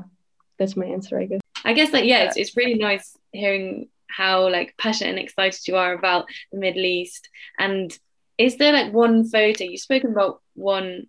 that's 0.59 0.77
my 0.77 0.87
answer 0.87 1.19
i 1.19 1.27
guess. 1.27 1.41
I 1.65 1.73
guess 1.75 1.93
like 1.93 2.05
yeah, 2.05 2.25
it's, 2.25 2.37
it's 2.37 2.57
really 2.57 2.75
nice 2.75 3.17
hearing 3.33 3.89
how 4.09 4.49
like 4.49 4.75
passionate 4.79 5.11
and 5.11 5.19
excited 5.19 5.61
you 5.67 5.77
are 5.77 5.93
about 5.93 6.27
the 6.53 6.59
Middle 6.59 6.85
East. 6.85 7.29
And 7.59 7.97
is 8.39 8.57
there 8.57 8.73
like 8.73 8.93
one 8.93 9.29
photo 9.29 9.65
you've 9.65 9.81
spoken 9.81 10.13
about 10.13 10.41
one 10.55 11.09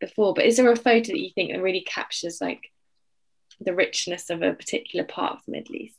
before, 0.00 0.34
but 0.34 0.46
is 0.46 0.56
there 0.56 0.70
a 0.70 0.76
photo 0.76 1.12
that 1.12 1.20
you 1.20 1.30
think 1.34 1.52
that 1.52 1.62
really 1.62 1.82
captures 1.82 2.40
like 2.40 2.70
the 3.60 3.74
richness 3.74 4.30
of 4.30 4.42
a 4.42 4.54
particular 4.54 5.04
part 5.04 5.34
of 5.34 5.38
the 5.46 5.52
Middle 5.52 5.76
East? 5.76 5.96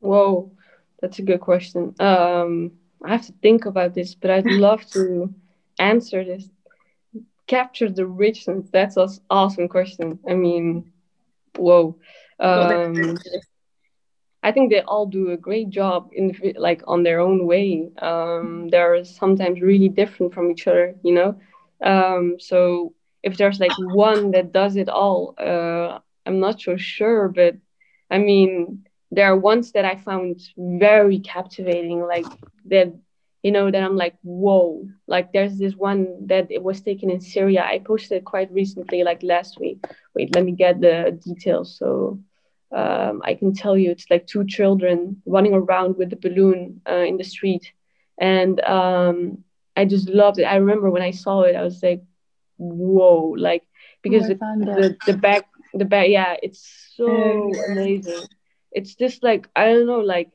Whoa, 0.00 0.52
that's 1.00 1.18
a 1.18 1.22
good 1.22 1.40
question. 1.40 1.94
Um, 1.98 2.72
I 3.02 3.10
have 3.10 3.26
to 3.26 3.32
think 3.42 3.66
about 3.66 3.94
this, 3.94 4.14
but 4.14 4.30
I'd 4.30 4.46
love 4.68 4.84
to 4.92 5.34
answer 5.78 6.24
this. 6.24 6.48
Capture 7.46 7.90
the 7.90 8.06
richness. 8.06 8.68
That's 8.70 8.96
an 8.96 9.08
awesome 9.28 9.68
question. 9.68 10.20
I 10.28 10.34
mean, 10.34 10.92
whoa. 11.56 11.98
Um, 12.38 13.18
I 14.42 14.52
think 14.52 14.70
they 14.70 14.80
all 14.80 15.06
do 15.06 15.30
a 15.30 15.36
great 15.36 15.68
job 15.68 16.10
in 16.12 16.28
the, 16.28 16.54
like 16.56 16.82
on 16.86 17.02
their 17.02 17.20
own 17.20 17.46
way. 17.46 17.90
Um, 17.98 18.68
they're 18.68 19.04
sometimes 19.04 19.60
really 19.60 19.88
different 19.88 20.32
from 20.32 20.50
each 20.50 20.66
other, 20.66 20.94
you 21.02 21.12
know. 21.12 21.38
Um, 21.82 22.36
so 22.38 22.94
if 23.22 23.36
there's 23.36 23.60
like 23.60 23.76
one 23.78 24.30
that 24.32 24.52
does 24.52 24.76
it 24.76 24.88
all, 24.88 25.34
uh, 25.38 25.98
I'm 26.26 26.40
not 26.40 26.60
so 26.60 26.76
sure. 26.76 27.28
But 27.28 27.56
I 28.10 28.18
mean, 28.18 28.84
there 29.10 29.26
are 29.26 29.36
ones 29.36 29.72
that 29.72 29.84
I 29.84 29.96
found 29.96 30.40
very 30.56 31.18
captivating, 31.20 32.00
like 32.00 32.26
that, 32.66 32.94
you 33.42 33.52
know, 33.52 33.70
that 33.70 33.82
I'm 33.82 33.96
like, 33.96 34.16
whoa. 34.22 34.86
Like 35.06 35.32
there's 35.32 35.58
this 35.58 35.74
one 35.74 36.26
that 36.26 36.50
it 36.50 36.62
was 36.62 36.80
taken 36.80 37.10
in 37.10 37.20
Syria. 37.20 37.64
I 37.64 37.78
posted 37.78 38.18
it 38.18 38.24
quite 38.24 38.52
recently, 38.52 39.02
like 39.04 39.22
last 39.22 39.58
week. 39.58 39.84
Wait, 40.14 40.34
let 40.34 40.44
me 40.44 40.52
get 40.52 40.80
the 40.80 41.18
details. 41.24 41.76
So 41.76 42.20
um, 42.72 43.22
I 43.24 43.34
can 43.34 43.52
tell 43.52 43.76
you 43.76 43.90
it's 43.90 44.10
like 44.10 44.26
two 44.26 44.46
children 44.46 45.22
running 45.26 45.54
around 45.54 45.96
with 45.96 46.12
a 46.12 46.16
balloon 46.16 46.80
uh, 46.88 47.04
in 47.06 47.16
the 47.16 47.24
street. 47.24 47.72
And 48.18 48.60
um, 48.60 49.44
I 49.76 49.86
just 49.86 50.08
loved 50.08 50.38
it. 50.38 50.44
I 50.44 50.56
remember 50.56 50.90
when 50.90 51.02
I 51.02 51.10
saw 51.10 51.42
it, 51.42 51.56
I 51.56 51.62
was 51.62 51.82
like, 51.82 52.02
whoa, 52.60 53.34
like, 53.38 53.64
because 54.02 54.30
I 54.30 54.34
the, 54.58 54.66
the, 54.74 54.96
the 55.06 55.14
back, 55.14 55.48
the 55.74 55.86
back, 55.86 56.08
yeah, 56.10 56.36
it's 56.42 56.92
so 56.96 57.62
amazing. 57.66 58.28
It's 58.72 58.94
just 58.94 59.22
like, 59.24 59.48
I 59.56 59.66
don't 59.66 59.86
know, 59.86 60.00
like, 60.00 60.30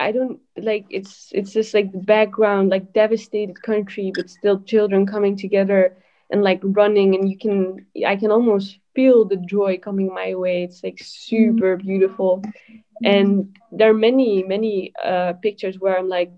I 0.00 0.12
don't 0.12 0.40
like 0.56 0.86
it's 0.90 1.30
it's 1.32 1.52
just 1.52 1.74
like 1.74 1.92
the 1.92 1.98
background, 1.98 2.70
like 2.70 2.92
devastated 2.94 3.62
country, 3.62 4.12
but 4.14 4.30
still 4.30 4.60
children 4.62 5.06
coming 5.06 5.36
together 5.36 5.96
and 6.30 6.42
like 6.42 6.60
running 6.64 7.14
and 7.14 7.28
you 7.30 7.38
can 7.38 7.86
I 8.06 8.16
can 8.16 8.30
almost 8.30 8.78
feel 8.94 9.24
the 9.24 9.36
joy 9.36 9.78
coming 9.78 10.12
my 10.14 10.34
way. 10.34 10.64
It's 10.64 10.82
like 10.84 10.98
super 11.00 11.76
beautiful. 11.76 12.46
And 13.04 13.56
there 13.72 13.90
are 13.90 13.94
many, 13.94 14.42
many 14.44 14.92
uh 15.02 15.34
pictures 15.42 15.78
where 15.80 15.98
I'm 15.98 16.08
like, 16.08 16.32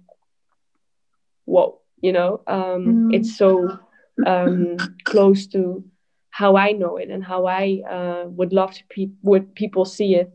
whoa, 1.44 1.80
you 2.00 2.12
know, 2.12 2.40
um 2.46 2.84
Mm. 2.86 3.10
it's 3.10 3.36
so 3.36 3.78
um 4.26 4.76
close 5.04 5.46
to 5.48 5.84
how 6.30 6.56
I 6.56 6.72
know 6.72 6.96
it 6.96 7.08
and 7.10 7.24
how 7.24 7.46
I 7.46 7.82
uh 7.88 8.24
would 8.28 8.52
love 8.52 8.72
to 8.74 8.84
pe- 8.88 9.16
would 9.22 9.54
people 9.54 9.84
see 9.84 10.14
it. 10.16 10.30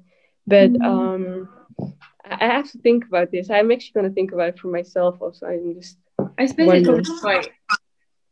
But 0.48 0.72
Mm. 0.74 0.86
um 0.86 1.50
I 2.28 2.46
have 2.46 2.72
to 2.72 2.80
think 2.80 3.06
about 3.06 3.32
this. 3.32 3.50
I'm 3.50 3.72
actually 3.72 3.94
gonna 4.02 4.14
think 4.14 4.32
about 4.32 4.50
it 4.50 4.60
for 4.60 4.68
myself 4.70 5.22
also. 5.22 5.46
I'm 5.48 5.76
just 5.76 5.98
I 6.38 6.46
suppose 6.48 6.88
it's 6.88 7.22
quite 7.22 7.50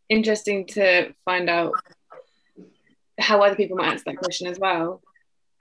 interesting 0.09 0.65
to 0.67 1.13
find 1.25 1.49
out 1.49 1.75
how 3.19 3.41
other 3.41 3.55
people 3.55 3.77
might 3.77 3.91
answer 3.91 4.03
that 4.07 4.17
question 4.17 4.47
as 4.47 4.59
well, 4.59 5.01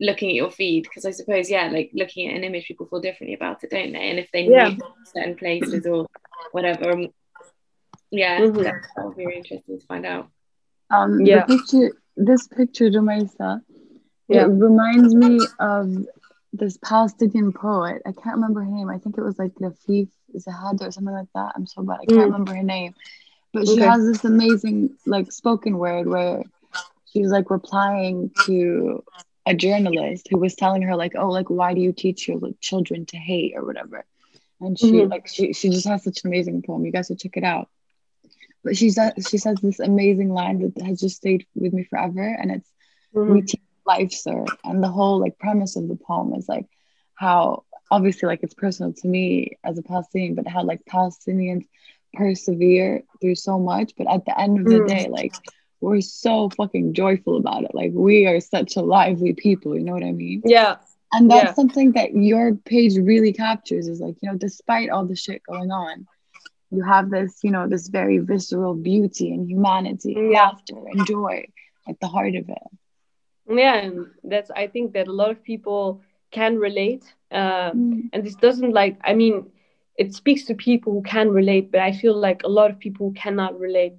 looking 0.00 0.30
at 0.30 0.34
your 0.34 0.50
feed. 0.50 0.84
Because 0.84 1.04
I 1.04 1.10
suppose, 1.10 1.50
yeah, 1.50 1.68
like 1.68 1.90
looking 1.92 2.28
at 2.28 2.36
an 2.36 2.44
image, 2.44 2.66
people 2.66 2.86
feel 2.86 3.00
differently 3.00 3.34
about 3.34 3.62
it, 3.62 3.70
don't 3.70 3.92
they? 3.92 4.10
And 4.10 4.18
if 4.18 4.30
they 4.32 4.44
Yeah. 4.44 4.70
certain 5.04 5.36
places 5.36 5.86
or 5.86 6.06
whatever, 6.52 6.96
yeah, 8.12 8.38
Mhm. 8.40 8.62
that, 8.62 8.74
that 8.94 9.04
would 9.06 9.16
be 9.16 9.26
really 9.26 9.38
interesting 9.38 9.80
to 9.80 9.86
find 9.86 10.06
out. 10.06 10.28
Um, 10.90 11.24
Yeah. 11.24 11.44
the 11.46 11.56
picture, 11.56 11.96
this 12.16 12.46
picture, 12.46 12.90
Romaisa, 12.90 13.62
Yeah. 14.28 14.44
it 14.44 14.48
reminds 14.48 15.14
me 15.14 15.46
of 15.58 16.06
this 16.52 16.76
Palestinian 16.84 17.52
poet. 17.52 18.02
I 18.06 18.12
can't 18.12 18.36
remember 18.36 18.62
her 18.62 18.70
name. 18.70 18.90
I 18.90 18.98
think 18.98 19.16
it 19.16 19.22
was 19.22 19.38
like 19.38 19.54
Lafif 19.54 20.08
Zahad 20.36 20.82
or 20.82 20.90
something 20.90 21.14
like 21.14 21.32
that. 21.34 21.52
I'm 21.56 21.66
so 21.66 21.82
bad. 21.82 22.00
I 22.02 22.06
can't 22.06 22.18
Mm. 22.18 22.24
remember 22.32 22.54
her 22.54 22.62
name. 22.62 22.94
But 23.54 23.66
she 23.66 23.74
Okay. 23.74 23.86
has 23.86 24.06
this 24.06 24.24
amazing 24.24 24.96
like 25.06 25.32
spoken 25.32 25.78
word 25.78 26.06
where 26.06 26.44
she 27.06 27.22
was 27.22 27.32
like 27.32 27.50
replying 27.50 28.30
to 28.46 29.02
a 29.46 29.54
journalist 29.54 30.28
who 30.30 30.38
was 30.38 30.54
telling 30.54 30.82
her 30.82 30.96
like, 30.96 31.14
oh, 31.16 31.30
like 31.30 31.50
why 31.50 31.74
do 31.74 31.80
you 31.80 31.92
teach 31.92 32.28
your 32.28 32.38
like, 32.38 32.60
children 32.60 33.06
to 33.06 33.16
hate 33.16 33.54
or 33.56 33.64
whatever? 33.64 34.04
And 34.60 34.78
she 34.78 34.92
Mhm. 34.92 35.10
like 35.10 35.26
she 35.28 35.52
she 35.52 35.70
just 35.70 35.86
has 35.86 36.04
such 36.04 36.22
an 36.24 36.28
amazing 36.28 36.62
poem. 36.62 36.84
You 36.84 36.92
guys 36.92 37.06
should 37.08 37.18
check 37.18 37.36
it 37.36 37.44
out. 37.44 37.68
But 38.64 38.76
she 38.76 38.90
says 38.90 39.12
she 39.28 39.38
says 39.38 39.60
this 39.60 39.80
amazing 39.80 40.30
line 40.30 40.60
that 40.60 40.82
has 40.84 41.00
just 41.00 41.16
stayed 41.16 41.46
with 41.54 41.72
me 41.72 41.84
forever, 41.84 42.22
and 42.22 42.50
it's 42.50 42.70
Mhm. 43.14 43.28
we 43.28 43.42
teach 43.42 43.60
life, 43.86 44.12
sir. 44.12 44.44
And 44.64 44.82
the 44.82 44.88
whole 44.88 45.18
like 45.18 45.38
premise 45.38 45.76
of 45.76 45.88
the 45.88 45.96
poem 45.96 46.34
is 46.34 46.48
like 46.48 46.66
how 47.14 47.64
obviously 47.90 48.26
like 48.26 48.42
it's 48.42 48.54
personal 48.54 48.92
to 48.92 49.08
me 49.08 49.56
as 49.64 49.78
a 49.78 49.82
Palestinian, 49.82 50.34
but 50.34 50.46
how 50.46 50.62
like 50.64 50.84
Palestinians 50.84 51.66
persevere 52.14 53.02
through 53.20 53.34
so 53.36 53.58
much, 53.58 53.92
but 53.96 54.06
at 54.08 54.24
the 54.24 54.38
end 54.38 54.58
of 54.58 54.66
the 54.68 54.80
Mm. 54.80 54.86
day, 54.86 55.08
like 55.08 55.34
we're 55.80 56.00
so 56.00 56.48
fucking 56.50 56.94
joyful 56.94 57.36
about 57.36 57.64
it. 57.64 57.74
Like 57.74 57.90
we 57.92 58.26
are 58.26 58.40
such 58.40 58.76
a 58.76 58.82
lively 58.82 59.32
people, 59.34 59.76
you 59.76 59.82
know 59.84 59.92
what 59.92 60.04
I 60.04 60.12
mean? 60.12 60.42
yeah. 60.44 60.76
And 61.12 61.30
that's 61.30 61.50
Yeah. 61.50 61.54
something 61.54 61.92
that 61.92 62.14
your 62.14 62.54
page 62.54 62.96
really 62.96 63.32
captures 63.32 63.86
is 63.88 64.00
like, 64.00 64.16
you 64.22 64.30
know, 64.30 64.36
despite 64.38 64.90
all 64.90 65.04
the 65.04 65.16
shit 65.16 65.42
going 65.44 65.70
on, 65.70 66.06
you 66.72 66.82
have 66.84 67.10
this, 67.10 67.40
you 67.44 67.52
know, 67.52 67.68
this 67.68 67.88
very 67.88 68.18
visceral 68.18 68.74
beauty 68.74 69.32
and 69.32 69.48
humanity, 69.50 70.16
and 70.16 70.30
Yeah. 70.30 70.50
laughter 70.50 70.76
and 70.92 71.06
joy 71.06 71.44
at 71.88 72.00
the 72.00 72.08
heart 72.08 72.34
of 72.36 72.48
it. 72.48 72.68
Yeah, 73.48 73.76
and 73.76 74.06
that's 74.24 74.50
I 74.50 74.66
think 74.66 74.92
that 74.94 75.08
a 75.08 75.12
lot 75.12 75.30
of 75.30 75.42
people 75.42 76.00
can 76.30 76.58
relate. 76.58 77.14
Uh, 77.30 77.72
Mm. 77.74 78.10
and 78.12 78.24
this 78.24 78.36
doesn't 78.36 78.72
like 78.72 78.96
I 79.04 79.14
mean, 79.14 79.46
it 79.96 80.14
speaks 80.14 80.44
to 80.46 80.54
people 80.54 80.92
who 80.92 81.02
can 81.02 81.30
relate, 81.30 81.70
but 81.72 81.80
I 81.80 81.92
feel 81.92 82.16
like 82.16 82.42
a 82.44 82.48
lot 82.48 82.70
of 82.70 82.78
people 82.78 83.08
who 83.08 83.14
cannot 83.14 83.58
relate 83.58 83.94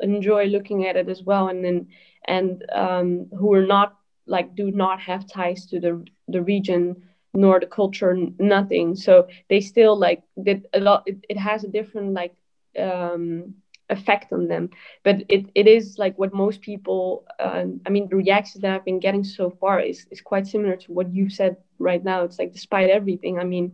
enjoy 0.00 0.44
looking 0.46 0.86
at 0.86 0.96
it 0.96 1.08
as 1.08 1.22
well, 1.24 1.48
and 1.48 1.64
then 1.64 1.86
and 2.26 2.64
um, 2.74 3.26
who 3.38 3.52
are 3.54 3.66
not 3.66 3.96
like 4.26 4.54
do 4.54 4.70
not 4.70 5.00
have 5.00 5.26
ties 5.26 5.66
to 5.66 5.80
the 5.80 6.04
the 6.28 6.42
region 6.42 6.96
nor 7.36 7.60
the 7.60 7.66
culture, 7.66 8.16
nothing. 8.38 8.96
So 8.96 9.26
they 9.50 9.60
still 9.60 9.98
like 9.98 10.22
that 10.38 10.62
a 10.74 10.80
lot. 10.80 11.04
It, 11.06 11.18
it 11.28 11.38
has 11.38 11.64
a 11.64 11.68
different 11.68 12.14
like 12.14 12.34
um, 12.78 13.54
effect 13.90 14.32
on 14.32 14.48
them 14.48 14.70
but 15.04 15.16
it, 15.28 15.46
it 15.54 15.66
is 15.66 15.96
like 15.98 16.18
what 16.18 16.32
most 16.34 16.60
people 16.62 17.24
uh, 17.40 17.64
i 17.86 17.90
mean 17.90 18.08
the 18.10 18.16
reactions 18.16 18.62
that 18.62 18.74
i've 18.74 18.84
been 18.84 19.00
getting 19.00 19.24
so 19.24 19.50
far 19.60 19.80
is, 19.80 20.06
is 20.10 20.20
quite 20.20 20.46
similar 20.46 20.76
to 20.76 20.92
what 20.92 21.12
you 21.12 21.28
said 21.28 21.56
right 21.78 22.04
now 22.04 22.22
it's 22.22 22.38
like 22.38 22.52
despite 22.52 22.90
everything 22.90 23.38
i 23.38 23.44
mean 23.44 23.72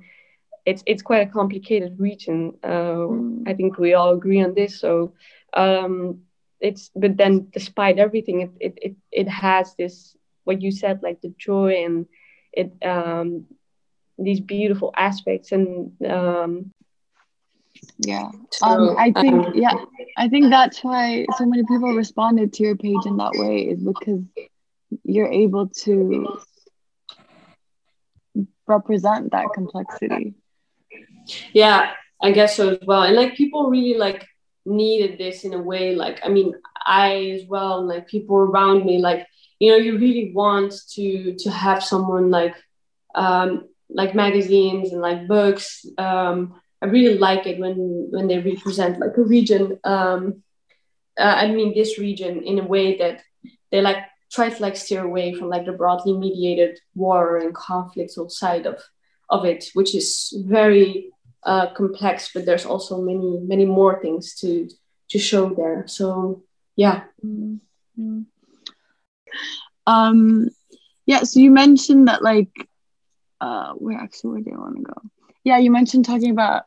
it's 0.66 0.82
it's 0.86 1.02
quite 1.02 1.26
a 1.26 1.30
complicated 1.30 1.98
region 1.98 2.52
uh, 2.64 3.06
Mm. 3.08 3.42
i 3.46 3.52
think 3.54 3.78
we 3.78 3.94
all 3.94 4.12
agree 4.12 4.42
on 4.42 4.54
this 4.54 4.80
so 4.80 5.12
um 5.54 6.18
it's 6.60 6.90
but 6.94 7.16
then 7.16 7.46
despite 7.52 7.98
everything 7.98 8.40
it, 8.40 8.50
it 8.60 8.74
it 8.82 8.94
it 9.12 9.28
has 9.28 9.74
this 9.76 10.16
what 10.44 10.60
you 10.62 10.70
said 10.70 11.00
like 11.02 11.20
the 11.22 11.32
joy 11.38 11.72
and 11.84 12.06
it 12.52 12.72
um 12.84 13.44
these 14.18 14.40
beautiful 14.40 14.92
aspects 14.96 15.52
and 15.52 15.92
um 16.08 16.70
Yeah. 17.98 18.30
so, 18.50 18.66
Um, 18.66 18.96
I 18.98 19.12
think, 19.12 19.46
um, 19.46 19.52
yeah, 19.54 19.74
I 20.16 20.28
think 20.28 20.50
that's 20.50 20.82
why 20.84 21.26
so 21.38 21.46
many 21.46 21.62
people 21.62 21.94
responded 21.94 22.52
to 22.54 22.62
your 22.64 22.76
page 22.76 23.06
in 23.06 23.16
that 23.16 23.32
way 23.36 23.58
is 23.58 23.82
because 23.82 24.20
you're 25.04 25.30
able 25.30 25.68
to 25.68 26.28
represent 28.66 29.32
that 29.32 29.46
complexity. 29.54 30.34
yeah 31.52 31.90
i 32.22 32.30
guess 32.30 32.56
so 32.56 32.70
as 32.70 32.78
well 32.86 33.02
and 33.02 33.16
like 33.16 33.34
people 33.34 33.70
really 33.70 33.98
like 33.98 34.26
needed 34.64 35.18
this 35.18 35.44
in 35.44 35.52
a 35.54 35.60
way 35.60 35.94
like 35.94 36.20
i 36.24 36.28
mean 36.28 36.52
i 36.86 37.36
as 37.40 37.46
well 37.48 37.86
like 37.86 38.06
people 38.06 38.36
around 38.36 38.84
me 38.84 38.98
like 38.98 39.26
you 39.62 39.70
know 39.70 39.80
you 39.86 39.92
really 39.98 40.32
want 40.34 40.72
to 40.94 41.34
to 41.42 41.48
have 41.50 41.84
someone 41.92 42.30
like 42.38 42.56
um 43.14 43.50
like 44.00 44.14
magazines 44.14 44.92
and 44.92 45.02
like 45.08 45.28
books. 45.28 45.84
Um 45.98 46.36
i 46.82 46.86
really 46.86 47.16
like 47.16 47.46
it 47.46 47.60
when 47.62 47.76
when 48.14 48.26
they 48.26 48.40
represent 48.40 48.98
like 48.98 49.16
a 49.16 49.28
region 49.36 49.78
um 49.84 50.42
uh, 51.24 51.36
i 51.42 51.46
mean 51.56 51.70
this 51.72 51.92
region 52.06 52.42
in 52.50 52.58
a 52.58 52.66
way 52.74 52.86
that 53.02 53.16
they 53.70 53.80
like 53.80 54.02
try 54.32 54.50
to 54.50 54.62
like 54.62 54.76
steer 54.76 55.04
away 55.04 55.32
from 55.32 55.48
like 55.48 55.64
the 55.64 55.78
broadly 55.80 56.14
mediated 56.24 56.80
war 56.96 57.38
and 57.38 57.54
conflicts 57.54 58.18
outside 58.18 58.66
of 58.66 58.78
of 59.30 59.44
it 59.44 59.60
which 59.74 59.94
is 59.94 60.34
very 60.58 60.88
uh, 61.50 61.66
complex 61.80 62.32
but 62.34 62.44
there's 62.46 62.66
also 62.66 63.00
many 63.10 63.30
many 63.52 63.66
more 63.78 64.02
things 64.02 64.34
to 64.40 64.68
to 65.12 65.18
show 65.18 65.54
there. 65.54 65.84
So 65.86 66.42
yeah. 66.74 67.04
Mm-hmm. 67.24 68.22
Um 69.86 70.48
yeah 71.06 71.22
so 71.22 71.40
you 71.40 71.50
mentioned 71.50 72.08
that 72.08 72.22
like 72.22 72.50
uh 73.40 73.72
where 73.74 73.98
actually 73.98 74.30
where 74.30 74.40
do 74.40 74.52
i 74.54 74.58
want 74.58 74.76
to 74.76 74.82
go 74.82 75.00
yeah 75.44 75.58
you 75.58 75.70
mentioned 75.70 76.04
talking 76.04 76.30
about 76.30 76.64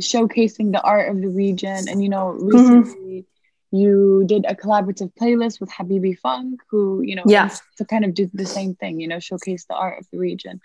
showcasing 0.00 0.72
the 0.72 0.80
art 0.82 1.10
of 1.10 1.20
the 1.20 1.28
region 1.28 1.88
and 1.88 2.02
you 2.02 2.08
know 2.08 2.36
mm-hmm. 2.36 2.46
recently 2.46 3.26
mm-hmm. 3.72 3.76
you 3.76 4.24
did 4.26 4.44
a 4.48 4.54
collaborative 4.54 5.12
playlist 5.14 5.60
with 5.60 5.70
habibi 5.70 6.16
funk 6.18 6.60
who 6.70 7.02
you 7.02 7.14
know 7.14 7.22
yeah 7.26 7.50
to 7.76 7.84
kind 7.84 8.04
of 8.04 8.14
do 8.14 8.28
the 8.34 8.46
same 8.46 8.74
thing 8.74 9.00
you 9.00 9.08
know 9.08 9.18
showcase 9.18 9.64
the 9.66 9.74
art 9.74 9.98
of 9.98 10.06
the 10.12 10.18
region 10.18 10.60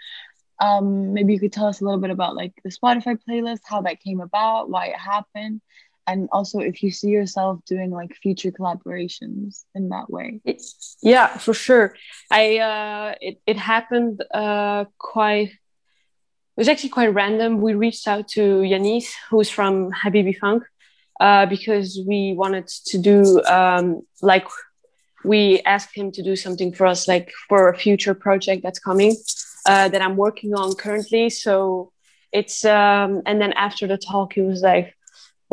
um 0.60 1.14
maybe 1.14 1.34
you 1.34 1.40
could 1.40 1.54
tell 1.54 1.68
us 1.68 1.82
a 1.82 1.84
little 1.84 2.00
bit 2.00 2.10
about 2.10 2.36
like 2.36 2.54
the 2.64 2.70
spotify 2.70 3.18
playlist 3.28 3.62
how 3.66 3.82
that 3.82 4.00
came 4.00 4.22
about 4.22 4.70
why 4.70 4.88
it 4.88 4.98
happened 4.98 5.62
and 6.08 6.28
also 6.32 6.60
if 6.60 6.84
you 6.84 6.92
see 6.92 7.10
yourself 7.10 7.60
doing 7.66 7.92
like 7.92 8.16
future 8.16 8.52
collaborations 8.52 9.64
in 9.76 9.90
that 9.90 10.10
way. 10.10 10.42
Yeah 11.02 11.28
for 11.38 11.54
sure. 11.54 11.96
I 12.32 12.58
uh 12.58 13.16
it, 13.22 13.42
it 13.48 13.58
happened 13.58 14.24
uh 14.34 14.86
quite 14.98 15.50
it 15.50 16.60
was 16.62 16.70
actually 16.70 16.90
quite 16.90 17.14
random. 17.14 17.62
We 17.62 17.74
reached 17.74 18.08
out 18.08 18.28
to 18.30 18.42
Jannis 18.42 19.08
who's 19.30 19.50
from 19.50 19.92
habibi 19.92 20.38
funk 20.38 20.64
uh 21.20 21.46
because 21.46 22.00
we 22.08 22.34
wanted 22.36 22.68
to 22.68 22.98
do 22.98 23.42
um 23.46 24.02
like 24.22 24.48
we 25.24 25.62
asked 25.66 25.96
him 25.96 26.12
to 26.12 26.22
do 26.22 26.36
something 26.36 26.74
for 26.74 26.86
us 26.86 27.08
like 27.08 27.32
for 27.48 27.70
a 27.70 27.78
future 27.78 28.14
project 28.14 28.62
that's 28.62 28.80
coming 28.80 29.16
uh 29.66 29.88
that 29.88 30.02
i'm 30.02 30.18
working 30.18 30.54
on 30.54 30.76
currently. 30.76 31.30
So 31.30 31.94
it's 32.34 32.66
um 32.66 33.22
and 33.26 33.40
then 33.42 33.54
after 33.54 33.88
the 33.88 33.98
talk 33.98 34.34
he 34.34 34.42
was 34.42 34.62
like 34.62 34.96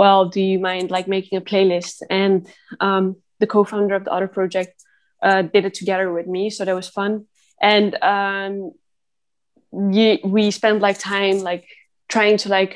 well, 0.00 0.24
do 0.34 0.40
you 0.40 0.58
mind 0.58 0.90
like 0.90 1.06
making 1.16 1.36
a 1.36 1.42
playlist? 1.50 1.96
And 2.08 2.48
um, 2.80 3.04
the 3.38 3.46
co-founder 3.46 3.94
of 3.94 4.04
the 4.06 4.12
other 4.16 4.28
project 4.28 4.74
uh, 5.22 5.42
did 5.42 5.66
it 5.66 5.74
together 5.74 6.10
with 6.10 6.26
me, 6.26 6.48
so 6.48 6.64
that 6.64 6.74
was 6.74 6.88
fun. 6.88 7.26
And 7.60 7.90
um, 8.02 8.72
we 9.70 10.50
spent 10.50 10.80
like 10.80 10.98
time 10.98 11.40
like 11.40 11.66
trying 12.08 12.38
to 12.38 12.48
like 12.48 12.72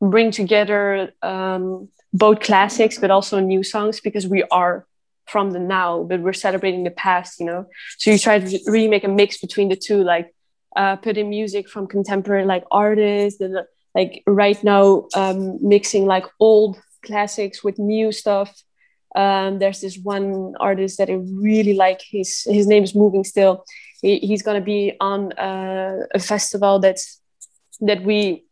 bring 0.00 0.30
together 0.30 1.12
um, 1.22 1.90
both 2.14 2.40
classics 2.40 2.98
but 2.98 3.10
also 3.10 3.40
new 3.40 3.62
songs 3.62 4.00
because 4.00 4.26
we 4.26 4.42
are 4.50 4.86
from 5.26 5.50
the 5.50 5.58
now 5.58 6.02
but 6.08 6.20
we're 6.20 6.40
celebrating 6.46 6.84
the 6.84 6.96
past 7.06 7.40
you 7.40 7.46
know 7.46 7.64
so 7.98 8.10
you 8.10 8.18
try 8.18 8.38
to 8.38 8.46
really 8.66 8.88
make 8.88 9.04
a 9.04 9.08
mix 9.20 9.38
between 9.46 9.68
the 9.70 9.80
two 9.86 10.02
like 10.02 10.26
uh, 10.76 10.96
put 10.96 11.16
in 11.16 11.28
music 11.30 11.64
from 11.72 11.86
contemporary 11.86 12.44
like 12.44 12.64
artists 12.70 13.38
the, 13.38 13.66
like 13.94 14.22
right 14.26 14.62
now 14.64 15.06
um, 15.14 15.58
mixing 15.60 16.06
like 16.06 16.26
old 16.40 16.80
classics 17.02 17.62
with 17.62 17.78
new 17.78 18.12
stuff 18.12 18.64
um, 19.14 19.58
there's 19.60 19.80
this 19.80 19.98
one 19.98 20.54
artist 20.58 20.98
that 20.98 21.08
I 21.08 21.14
really 21.14 21.74
like. 21.74 22.02
His 22.02 22.42
his 22.46 22.66
name 22.66 22.82
is 22.82 22.94
Moving 22.94 23.24
Still. 23.24 23.64
He, 24.02 24.18
he's 24.18 24.42
gonna 24.42 24.60
be 24.60 24.94
on 25.00 25.32
uh, 25.34 26.06
a 26.12 26.18
festival 26.18 26.80
that's 26.80 27.20
that 27.80 28.02
we 28.02 28.44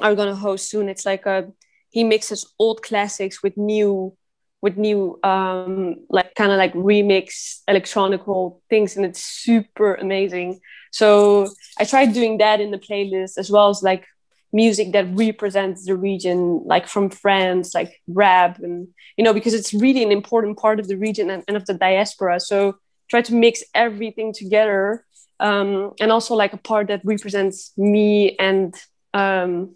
are 0.00 0.14
gonna 0.14 0.36
host 0.36 0.70
soon. 0.70 0.88
It's 0.88 1.04
like 1.04 1.26
a 1.26 1.50
he 1.90 2.04
mixes 2.04 2.46
old 2.58 2.82
classics 2.82 3.42
with 3.42 3.56
new 3.56 4.16
with 4.60 4.76
new 4.76 5.18
um, 5.24 5.96
like 6.10 6.34
kind 6.36 6.52
of 6.52 6.58
like 6.58 6.74
remix 6.74 7.60
electronical 7.66 8.62
things, 8.70 8.96
and 8.96 9.04
it's 9.04 9.22
super 9.22 9.94
amazing. 9.94 10.60
So 10.92 11.48
I 11.78 11.84
tried 11.84 12.12
doing 12.12 12.38
that 12.38 12.60
in 12.60 12.70
the 12.70 12.78
playlist 12.78 13.36
as 13.36 13.50
well 13.50 13.68
as 13.68 13.82
like 13.82 14.06
music 14.52 14.92
that 14.92 15.06
represents 15.14 15.84
the 15.84 15.94
region 15.94 16.62
like 16.64 16.88
from 16.88 17.10
france 17.10 17.74
like 17.74 18.00
rap 18.08 18.58
and 18.60 18.88
you 19.16 19.24
know 19.24 19.34
because 19.34 19.52
it's 19.52 19.74
really 19.74 20.02
an 20.02 20.10
important 20.10 20.56
part 20.58 20.80
of 20.80 20.88
the 20.88 20.96
region 20.96 21.30
and, 21.30 21.44
and 21.46 21.56
of 21.56 21.66
the 21.66 21.74
diaspora. 21.74 22.40
So 22.40 22.76
try 23.10 23.22
to 23.22 23.34
mix 23.34 23.62
everything 23.74 24.32
together 24.32 25.04
um, 25.40 25.92
and 26.00 26.10
also 26.10 26.34
like 26.34 26.52
a 26.52 26.58
part 26.58 26.88
that 26.88 27.00
represents 27.04 27.72
me 27.76 28.36
and 28.38 28.74
um, 29.14 29.74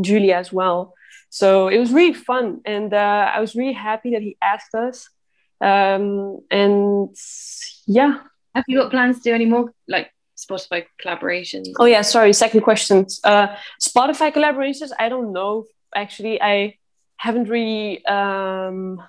julia 0.00 0.36
as 0.36 0.52
well. 0.52 0.94
So 1.30 1.68
it 1.68 1.78
was 1.78 1.92
really 1.92 2.14
fun 2.14 2.60
and 2.66 2.92
uh, 2.92 3.30
i 3.34 3.40
was 3.40 3.54
really 3.54 3.72
happy 3.72 4.10
that 4.10 4.22
he 4.22 4.36
asked 4.42 4.74
us 4.74 5.08
um, 5.62 6.40
and 6.50 7.16
yeah. 7.86 8.18
Have 8.54 8.64
you 8.68 8.78
got 8.78 8.90
plans 8.90 9.16
to 9.18 9.22
do 9.22 9.34
any 9.34 9.46
more 9.46 9.72
like 9.88 10.12
Spotify 10.44 10.84
collaborations? 11.04 11.72
Oh 11.78 11.84
yeah, 11.84 12.02
sorry. 12.02 12.32
Second 12.32 12.62
question. 12.62 13.06
Uh, 13.24 13.48
Spotify 13.80 14.32
collaborations. 14.32 14.90
I 14.98 15.08
don't 15.08 15.32
know. 15.32 15.66
Actually, 15.94 16.40
I 16.40 16.78
haven't 17.16 17.48
really 17.48 18.04
um, 18.06 19.02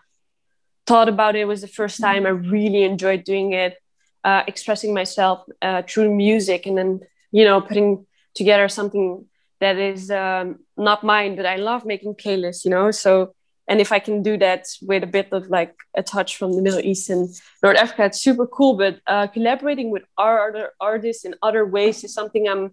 thought 0.86 1.10
about 1.10 1.36
it. 1.36 1.41
It 1.41 1.46
was 1.46 1.62
the 1.62 1.67
first 1.67 2.00
time 2.00 2.26
I 2.26 2.30
really 2.30 2.84
enjoyed 2.84 3.24
doing 3.24 3.54
it, 3.54 3.78
uh, 4.24 4.43
expressing 4.48 4.93
myself 4.93 5.46
uh, 5.62 5.82
through 5.88 6.13
music, 6.13 6.65
and 6.65 6.78
then 6.78 7.00
you 7.32 7.43
know 7.43 7.62
putting 7.62 8.06
together 8.36 8.67
something 8.67 9.26
that 9.60 9.78
is 9.78 10.12
um, 10.12 10.60
not 10.78 11.04
mine, 11.04 11.36
but 11.36 11.46
I 11.46 11.56
love 11.56 11.86
making 11.86 12.15
playlists. 12.15 12.65
You 12.65 12.72
know, 12.72 12.91
so 12.91 13.34
and 13.67 13.80
if 13.80 13.91
I 13.91 13.99
can 13.99 14.21
do 14.21 14.38
that 14.38 14.67
with 14.82 15.04
a 15.04 15.08
bit 15.08 15.30
of 15.32 15.47
like 15.47 15.76
a 15.95 16.04
touch 16.04 16.38
from 16.38 16.54
the 16.54 16.62
Middle 16.62 16.80
East 16.80 17.10
and 17.10 17.30
North 17.62 17.78
Africa, 17.78 18.06
it's 18.06 18.21
super 18.21 18.45
cool. 18.45 18.76
But 18.76 18.99
uh, 19.08 19.28
collaborating 19.28 19.89
with 19.89 20.04
other 20.17 20.71
artists 20.82 21.23
in 21.23 21.36
other 21.41 21.65
ways 21.65 22.04
is 22.04 22.13
something 22.13 22.47
I'm 22.47 22.71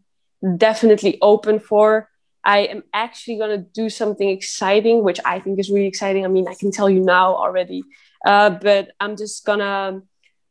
definitely 0.57 1.19
open 1.23 1.61
for. 1.61 2.09
I 2.43 2.61
am 2.61 2.83
actually 2.93 3.37
going 3.37 3.51
to 3.51 3.67
do 3.73 3.89
something 3.89 4.29
exciting, 4.29 5.05
which 5.05 5.21
I 5.25 5.39
think 5.39 5.61
is 5.61 5.71
really 5.71 5.87
exciting. 5.87 6.25
I 6.25 6.29
mean, 6.29 6.49
I 6.49 6.55
can 6.55 6.73
tell 6.73 6.91
you 6.91 7.01
now 7.01 7.37
already, 7.37 7.85
uh, 8.27 8.51
but 8.51 8.91
I'm 8.99 9.17
just 9.17 9.45
gonna, 9.45 10.01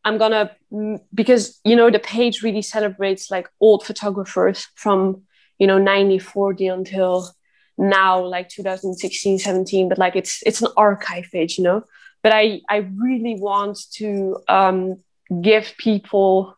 I'm 0.06 0.18
gonna, 0.18 0.52
mm, 0.72 1.00
because, 1.14 1.60
you 1.66 1.76
know, 1.76 1.90
the 1.90 2.00
page 2.00 2.44
really 2.44 2.62
celebrates 2.62 3.32
like 3.32 3.50
old 3.60 3.86
photographers 3.86 4.68
from, 4.76 5.24
you 5.58 5.66
know, 5.66 5.78
1940 5.78 6.68
until 6.68 7.32
now 7.80 8.24
like 8.24 8.50
2016 8.50 9.40
17 9.40 9.90
but 9.90 9.98
like 9.98 10.16
it's 10.16 10.44
it's 10.46 10.62
an 10.62 10.68
archive 10.76 11.26
page 11.32 11.58
you 11.58 11.64
know 11.64 11.82
but 12.22 12.34
i 12.34 12.60
i 12.70 12.78
really 12.98 13.36
want 13.40 13.80
to 13.94 14.38
um, 14.50 14.98
give 15.42 15.74
people 15.78 16.56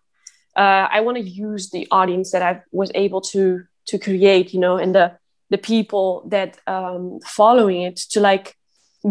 uh, 0.57 0.87
i 0.91 0.99
want 0.99 1.17
to 1.17 1.23
use 1.23 1.69
the 1.69 1.87
audience 1.91 2.31
that 2.31 2.41
i 2.41 2.61
was 2.71 2.91
able 2.95 3.21
to 3.21 3.63
to 3.85 3.99
create 3.99 4.53
you 4.53 4.59
know 4.59 4.77
and 4.77 4.95
the 4.95 5.15
the 5.51 5.57
people 5.57 6.23
that 6.29 6.57
um, 6.65 7.19
following 7.25 7.81
it 7.81 7.97
to 7.97 8.19
like 8.19 8.55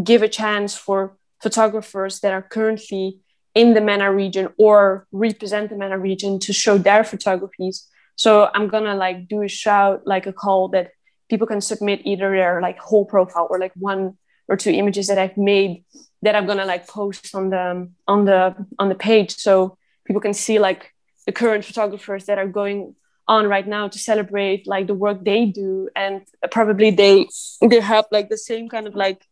give 0.03 0.23
a 0.23 0.29
chance 0.29 0.75
for 0.75 1.16
photographers 1.40 2.20
that 2.20 2.33
are 2.33 2.42
currently 2.42 3.20
in 3.55 3.75
the 3.75 3.81
MENA 3.81 4.12
region 4.12 4.49
or 4.59 5.07
represent 5.12 5.70
the 5.70 5.77
MENA 5.77 5.99
region 5.99 6.38
to 6.40 6.53
show 6.53 6.79
their 6.79 7.05
photographies. 7.05 7.87
So 8.16 8.49
I'm 8.55 8.68
gonna 8.68 8.94
like 8.94 9.29
do 9.29 9.42
a 9.42 9.49
shout, 9.49 10.07
like 10.07 10.27
a 10.27 10.33
call 10.33 10.68
that 10.68 10.92
people 11.31 11.47
can 11.47 11.61
submit 11.61 12.03
either 12.05 12.31
their 12.31 12.61
like 12.61 12.79
whole 12.79 13.05
profile 13.05 13.47
or 13.49 13.59
like 13.59 13.73
one 13.77 14.19
or 14.49 14.57
two 14.57 14.71
images 14.71 15.07
that 15.07 15.19
I've 15.19 15.37
made 15.37 15.85
that 16.23 16.35
I'm 16.35 16.47
gonna 16.47 16.66
like 16.66 16.87
post 16.87 17.35
on 17.35 17.51
the 17.51 17.88
on 18.07 18.25
the 18.25 18.55
on 18.79 18.88
the 18.88 18.95
page. 18.95 19.37
So 19.37 19.79
people 20.05 20.21
can 20.21 20.35
see 20.35 20.59
like 20.59 20.93
the 21.27 21.33
current 21.33 21.64
photographers 21.64 22.27
that 22.27 22.38
are 22.38 22.49
going 22.49 22.97
on 23.29 23.47
right 23.47 23.66
now 23.66 23.87
to 23.88 23.99
celebrate 23.99 24.66
like 24.66 24.87
the 24.88 24.95
work 24.95 25.25
they 25.25 25.47
do. 25.47 25.88
And 25.95 26.23
probably 26.51 26.90
they 26.90 27.29
they 27.71 27.81
have 27.81 28.07
like 28.11 28.29
the 28.29 28.37
same 28.37 28.69
kind 28.69 28.87
of 28.87 28.95
like 28.95 29.25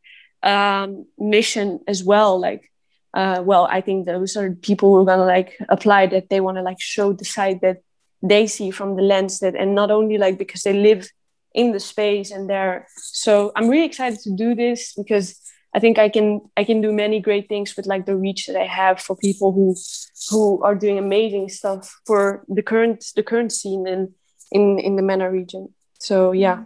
um 0.43 1.07
mission 1.19 1.81
as 1.87 2.05
well. 2.05 2.41
Like 2.41 2.71
uh 3.15 3.43
well 3.45 3.67
i 3.71 3.81
think 3.81 4.07
those 4.07 4.37
are 4.37 4.55
people 4.55 4.91
who 4.91 5.01
are 5.03 5.05
gonna 5.05 5.25
like 5.25 5.57
apply 5.69 6.07
that 6.07 6.29
they 6.29 6.41
want 6.41 6.57
to 6.57 6.63
like 6.63 6.81
show 6.81 7.13
the 7.13 7.25
side 7.25 7.61
that 7.63 7.79
they 8.23 8.47
see 8.47 8.71
from 8.71 8.97
the 8.97 9.03
lens 9.03 9.39
that 9.39 9.55
and 9.55 9.75
not 9.75 9.91
only 9.91 10.19
like 10.19 10.39
because 10.39 10.63
they 10.63 10.73
live 10.73 11.09
in 11.55 11.73
the 11.73 11.81
space 11.81 12.31
and 12.31 12.49
there 12.49 12.87
so 12.97 13.53
i'm 13.57 13.69
really 13.69 13.87
excited 13.87 14.19
to 14.21 14.31
do 14.31 14.55
this 14.55 14.93
because 14.95 15.41
i 15.75 15.79
think 15.81 15.99
i 15.99 16.09
can 16.09 16.41
i 16.57 16.65
can 16.65 16.81
do 16.81 16.93
many 16.93 17.21
great 17.21 17.49
things 17.49 17.75
with 17.77 17.87
like 17.87 18.05
the 18.07 18.17
reach 18.17 18.47
that 18.47 18.57
i 18.57 18.67
have 18.67 19.01
for 19.01 19.17
people 19.17 19.53
who 19.53 19.75
who 20.31 20.63
are 20.63 20.75
doing 20.75 20.99
amazing 20.99 21.49
stuff 21.49 22.01
for 22.07 22.45
the 22.49 22.63
current 22.63 23.05
the 23.17 23.23
current 23.23 23.53
scene 23.53 23.87
in 23.87 24.13
in 24.53 24.79
in 24.79 24.97
the 24.97 25.03
MENA 25.03 25.31
region 25.31 25.69
so 25.99 26.33
yeah 26.33 26.59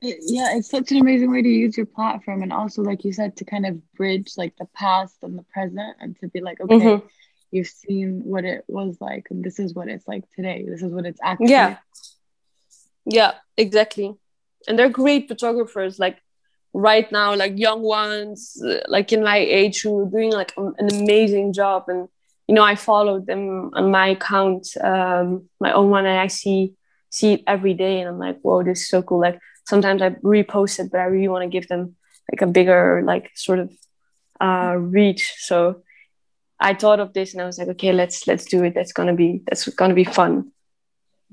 yeah, 0.00 0.56
it's 0.56 0.70
such 0.70 0.92
an 0.92 0.98
amazing 0.98 1.30
way 1.30 1.42
to 1.42 1.48
use 1.48 1.76
your 1.76 1.86
platform, 1.86 2.42
and 2.42 2.52
also, 2.52 2.82
like 2.82 3.04
you 3.04 3.12
said, 3.12 3.36
to 3.38 3.44
kind 3.44 3.66
of 3.66 3.74
bridge 3.94 4.34
like 4.36 4.54
the 4.56 4.66
past 4.66 5.16
and 5.22 5.36
the 5.36 5.42
present, 5.52 5.96
and 6.00 6.16
to 6.20 6.28
be 6.28 6.40
like, 6.40 6.60
okay, 6.60 6.74
Mhm. 6.76 7.02
you've 7.50 7.66
seen 7.66 8.22
what 8.24 8.44
it 8.44 8.64
was 8.68 8.96
like, 9.00 9.26
and 9.30 9.42
this 9.42 9.58
is 9.58 9.74
what 9.74 9.88
it's 9.88 10.06
like 10.06 10.22
today. 10.36 10.64
This 10.68 10.82
is 10.82 10.92
what 10.92 11.04
it's 11.04 11.18
actually. 11.20 11.50
yeah 11.50 11.78
yeah 13.08 13.32
exactly. 13.56 14.14
And 14.66 14.78
they're 14.78 14.90
great 14.90 15.28
photographers 15.28 15.98
like 15.98 16.18
right 16.74 17.10
now 17.10 17.34
like 17.34 17.58
young 17.58 17.80
ones 17.80 18.62
uh, 18.62 18.80
like 18.88 19.12
in 19.12 19.24
my 19.24 19.38
age 19.38 19.80
who 19.80 20.00
are 20.00 20.10
doing 20.10 20.30
like 20.30 20.52
an 20.56 20.74
amazing 20.78 21.52
job. 21.54 21.84
And 21.88 22.08
you 22.46 22.54
know 22.54 22.62
i 22.62 22.74
followed 22.74 23.26
them 23.26 23.70
on 23.74 23.90
my 23.90 24.08
account 24.08 24.68
um 24.82 25.48
my 25.60 25.72
own 25.72 25.90
one 25.90 26.06
and 26.06 26.18
i 26.18 26.28
see 26.28 26.74
see 27.10 27.34
it 27.34 27.42
every 27.46 27.74
day. 27.74 28.00
And 28.00 28.08
i'm 28.08 28.18
like 28.18 28.38
whoa 28.42 28.62
this 28.62 28.82
is 28.82 28.88
so 28.88 29.02
cool. 29.02 29.20
Like 29.20 29.40
sometimes 29.64 30.02
i 30.02 30.10
repost 30.10 30.78
it 30.78 30.90
but 30.92 31.00
i 31.00 31.04
really 31.04 31.28
want 31.28 31.42
to 31.44 31.48
give 31.48 31.68
them 31.68 31.96
like 32.30 32.42
a 32.42 32.46
bigger 32.46 33.02
like 33.04 33.30
sort 33.34 33.58
of 33.58 33.72
uh 34.40 34.74
reach. 34.76 35.34
So 35.38 35.82
i 36.60 36.74
thought 36.74 37.00
of 37.00 37.12
this 37.12 37.32
and 37.32 37.40
i 37.40 37.46
was 37.46 37.58
like 37.58 37.68
okay 37.68 37.92
let's 37.92 38.26
let's 38.26 38.44
do 38.44 38.64
it. 38.64 38.74
That's 38.74 38.92
gonna 38.92 39.14
be 39.14 39.42
that's 39.46 39.66
gonna 39.68 39.94
be 39.94 40.04
fun. 40.04 40.52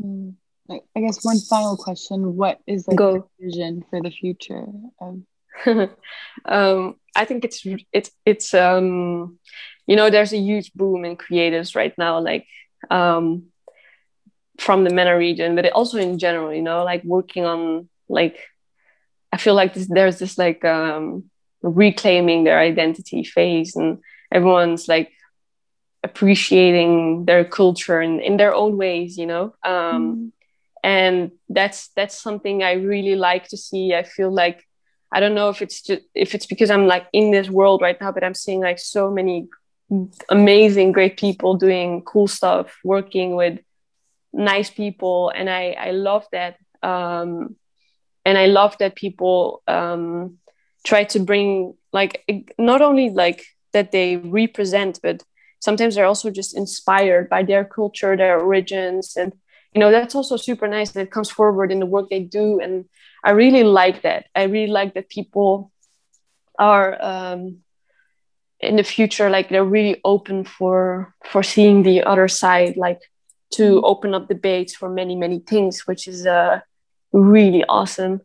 Mm. 0.01 0.35
I 0.69 0.99
guess 0.99 1.23
one 1.23 1.39
final 1.39 1.77
question: 1.77 2.35
What 2.35 2.59
is 2.65 2.87
like 2.87 2.97
Go. 2.97 3.13
your 3.13 3.27
vision 3.39 3.85
for 3.89 4.01
the 4.01 4.09
future 4.09 4.65
of 4.99 5.21
um, 6.45 6.95
I 7.15 7.25
think 7.25 7.45
it's 7.45 7.65
it's 7.93 8.11
it's 8.25 8.53
um, 8.53 9.39
you 9.87 9.95
know 9.95 10.09
there's 10.09 10.33
a 10.33 10.37
huge 10.37 10.73
boom 10.73 11.05
in 11.05 11.17
creatives 11.17 11.75
right 11.75 11.93
now, 11.97 12.19
like 12.19 12.47
um, 12.89 13.45
from 14.59 14.83
the 14.83 14.93
MENA 14.93 15.17
region, 15.17 15.55
but 15.55 15.71
also 15.71 15.97
in 15.97 16.19
general. 16.19 16.53
You 16.53 16.61
know, 16.61 16.83
like 16.83 17.03
working 17.03 17.45
on 17.45 17.89
like 18.09 18.37
I 19.31 19.37
feel 19.37 19.53
like 19.53 19.73
this, 19.73 19.87
there's 19.87 20.19
this 20.19 20.37
like 20.37 20.65
um, 20.65 21.29
reclaiming 21.61 22.43
their 22.43 22.59
identity 22.59 23.23
phase, 23.23 23.75
and 23.75 23.99
everyone's 24.31 24.87
like 24.87 25.11
appreciating 26.03 27.25
their 27.25 27.43
culture 27.43 28.01
in, 28.01 28.19
in 28.19 28.37
their 28.37 28.53
own 28.53 28.77
ways. 28.77 29.17
You 29.17 29.27
know. 29.27 29.55
Um, 29.63 30.33
and 30.85 31.31
that's 31.49 31.89
that's 31.95 32.21
something 32.21 32.61
i 32.61 32.73
really 32.73 33.15
like 33.15 33.47
to 33.47 33.57
see. 33.57 33.95
I 33.95 34.03
feel 34.03 34.31
like 34.31 34.63
i 35.11 35.19
don't 35.19 35.33
know 35.33 35.49
if 35.49 35.61
it's 35.61 35.81
just 35.81 36.03
if 36.13 36.35
it's 36.35 36.45
because 36.45 36.69
i'm 36.69 36.85
like 36.85 37.07
in 37.11 37.31
this 37.31 37.49
world 37.49 37.81
right 37.81 37.99
now 37.99 38.11
but 38.11 38.23
i'm 38.23 38.35
seeing 38.35 38.61
like 38.61 38.79
so 38.79 39.09
many 39.09 39.47
amazing 40.29 40.91
great 40.91 41.17
people 41.17 41.55
doing 41.55 42.03
cool 42.03 42.27
stuff 42.27 42.67
working 42.83 43.35
with 43.35 43.59
nice 44.33 44.69
people. 44.69 45.31
And 45.35 45.49
i 45.49 45.75
i 45.87 45.91
love 45.91 46.25
that 46.31 46.57
um 46.83 47.55
and 48.25 48.37
i 48.37 48.45
love 48.45 48.77
that 48.77 48.95
people 48.95 49.63
um 49.67 50.37
try 50.83 51.03
to 51.05 51.19
bring 51.19 51.73
like 51.93 52.23
not 52.57 52.81
only 52.81 53.09
like 53.09 53.43
that 53.73 53.91
they 53.91 54.17
represent 54.17 54.99
but 55.01 55.23
sometimes 55.59 55.95
they're 55.95 56.11
also 56.13 56.29
just 56.29 56.55
inspired 56.55 57.29
by 57.29 57.41
their 57.43 57.65
culture 57.65 58.15
their 58.15 58.39
origins 58.39 59.15
and 59.17 59.33
you 59.75 59.81
know 59.81 59.91
that's 59.91 60.15
also 60.15 60.37
super 60.37 60.67
nice 60.67 60.91
that 60.91 61.01
it 61.01 61.11
comes 61.11 61.29
forward 61.29 61.71
in 61.71 61.79
the 61.79 61.85
work 61.85 62.09
they 62.09 62.21
do 62.21 62.59
and 62.59 62.85
i 63.23 63.31
really 63.31 63.63
like 63.63 64.01
that 64.01 64.25
i 64.33 64.43
really 64.43 64.71
like 64.71 64.93
that 64.93 65.09
people 65.09 65.71
are 66.57 66.97
um, 67.03 67.57
in 68.61 68.77
the 68.77 68.83
future 68.83 69.29
like 69.29 69.49
they're 69.49 69.65
really 69.65 69.99
open 70.05 70.45
for 70.45 71.13
for 71.25 71.43
seeing 71.43 71.83
the 71.83 72.01
other 72.03 72.27
side 72.27 72.77
like 72.77 73.01
to 73.51 73.81
open 73.83 74.15
up 74.15 74.27
debates 74.29 74.73
for 74.73 74.89
many 74.89 75.15
many 75.15 75.39
things 75.39 75.85
which 75.85 76.07
is 76.07 76.25
uh 76.25 76.59
really 77.11 77.63
awesome 77.65 78.21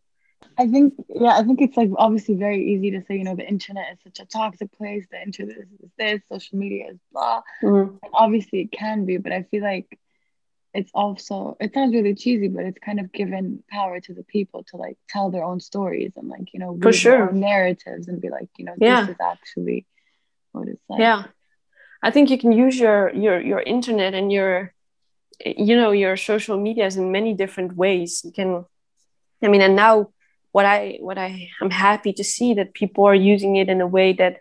I 0.58 0.66
think, 0.66 0.92
yeah, 1.08 1.38
I 1.38 1.42
think 1.42 1.62
it's 1.62 1.76
like 1.76 1.88
obviously 1.96 2.34
very 2.34 2.62
easy 2.72 2.90
to 2.90 3.02
say, 3.06 3.16
you 3.16 3.24
know, 3.24 3.34
the 3.34 3.48
internet 3.48 3.92
is 3.92 3.98
such 4.04 4.20
a 4.20 4.26
toxic 4.26 4.70
place. 4.76 5.06
The 5.10 5.22
internet 5.22 5.56
is 5.56 5.90
this, 5.96 6.20
social 6.30 6.58
media 6.58 6.90
is 6.90 6.98
blah. 7.12 7.40
Mhm. 7.62 7.98
And 8.02 8.12
obviously 8.12 8.60
it 8.60 8.72
can 8.72 9.06
be, 9.06 9.16
but 9.16 9.32
I 9.32 9.44
feel 9.44 9.62
like 9.62 9.98
it's 10.72 10.90
also, 10.94 11.56
it 11.60 11.74
sounds 11.74 11.94
really 11.94 12.14
cheesy, 12.14 12.48
but 12.48 12.64
it's 12.64 12.78
kind 12.78 13.00
of 13.00 13.12
given 13.12 13.62
power 13.70 14.00
to 14.00 14.14
the 14.14 14.22
people 14.22 14.62
to 14.70 14.76
like 14.76 14.96
tell 15.08 15.30
their 15.30 15.44
own 15.44 15.60
stories 15.60 16.12
and 16.16 16.28
like, 16.28 16.52
you 16.52 16.60
know, 16.60 16.78
For 16.80 16.92
sure. 16.92 17.32
narratives 17.32 18.06
and 18.08 18.20
be 18.20 18.30
like, 18.30 18.48
you 18.58 18.64
know, 18.66 18.74
Yeah. 18.78 19.00
this 19.00 19.10
is 19.10 19.16
actually 19.20 19.86
what 20.52 20.68
it's 20.68 20.82
like. 20.88 21.00
yeah 21.00 21.24
i 22.02 22.10
think 22.10 22.30
you 22.30 22.38
can 22.38 22.50
use 22.52 22.76
your 22.78 23.12
your 23.14 23.40
your 23.40 23.60
internet 23.60 24.14
and 24.14 24.32
your 24.32 24.72
you 25.44 25.76
know 25.76 25.92
your 25.92 26.16
social 26.16 26.56
medias 26.58 26.96
in 26.96 27.12
many 27.12 27.34
different 27.34 27.76
ways 27.76 28.22
you 28.24 28.32
can 28.32 28.64
i 29.44 29.48
mean 29.48 29.62
and 29.62 29.76
now 29.76 30.08
what 30.52 30.66
i 30.66 30.98
what 31.00 31.18
i'm 31.18 31.70
happy 31.70 32.12
to 32.12 32.24
see 32.24 32.54
that 32.54 32.74
people 32.74 33.04
are 33.04 33.14
using 33.14 33.56
it 33.56 33.68
in 33.68 33.80
a 33.80 33.86
way 33.86 34.12
that 34.12 34.34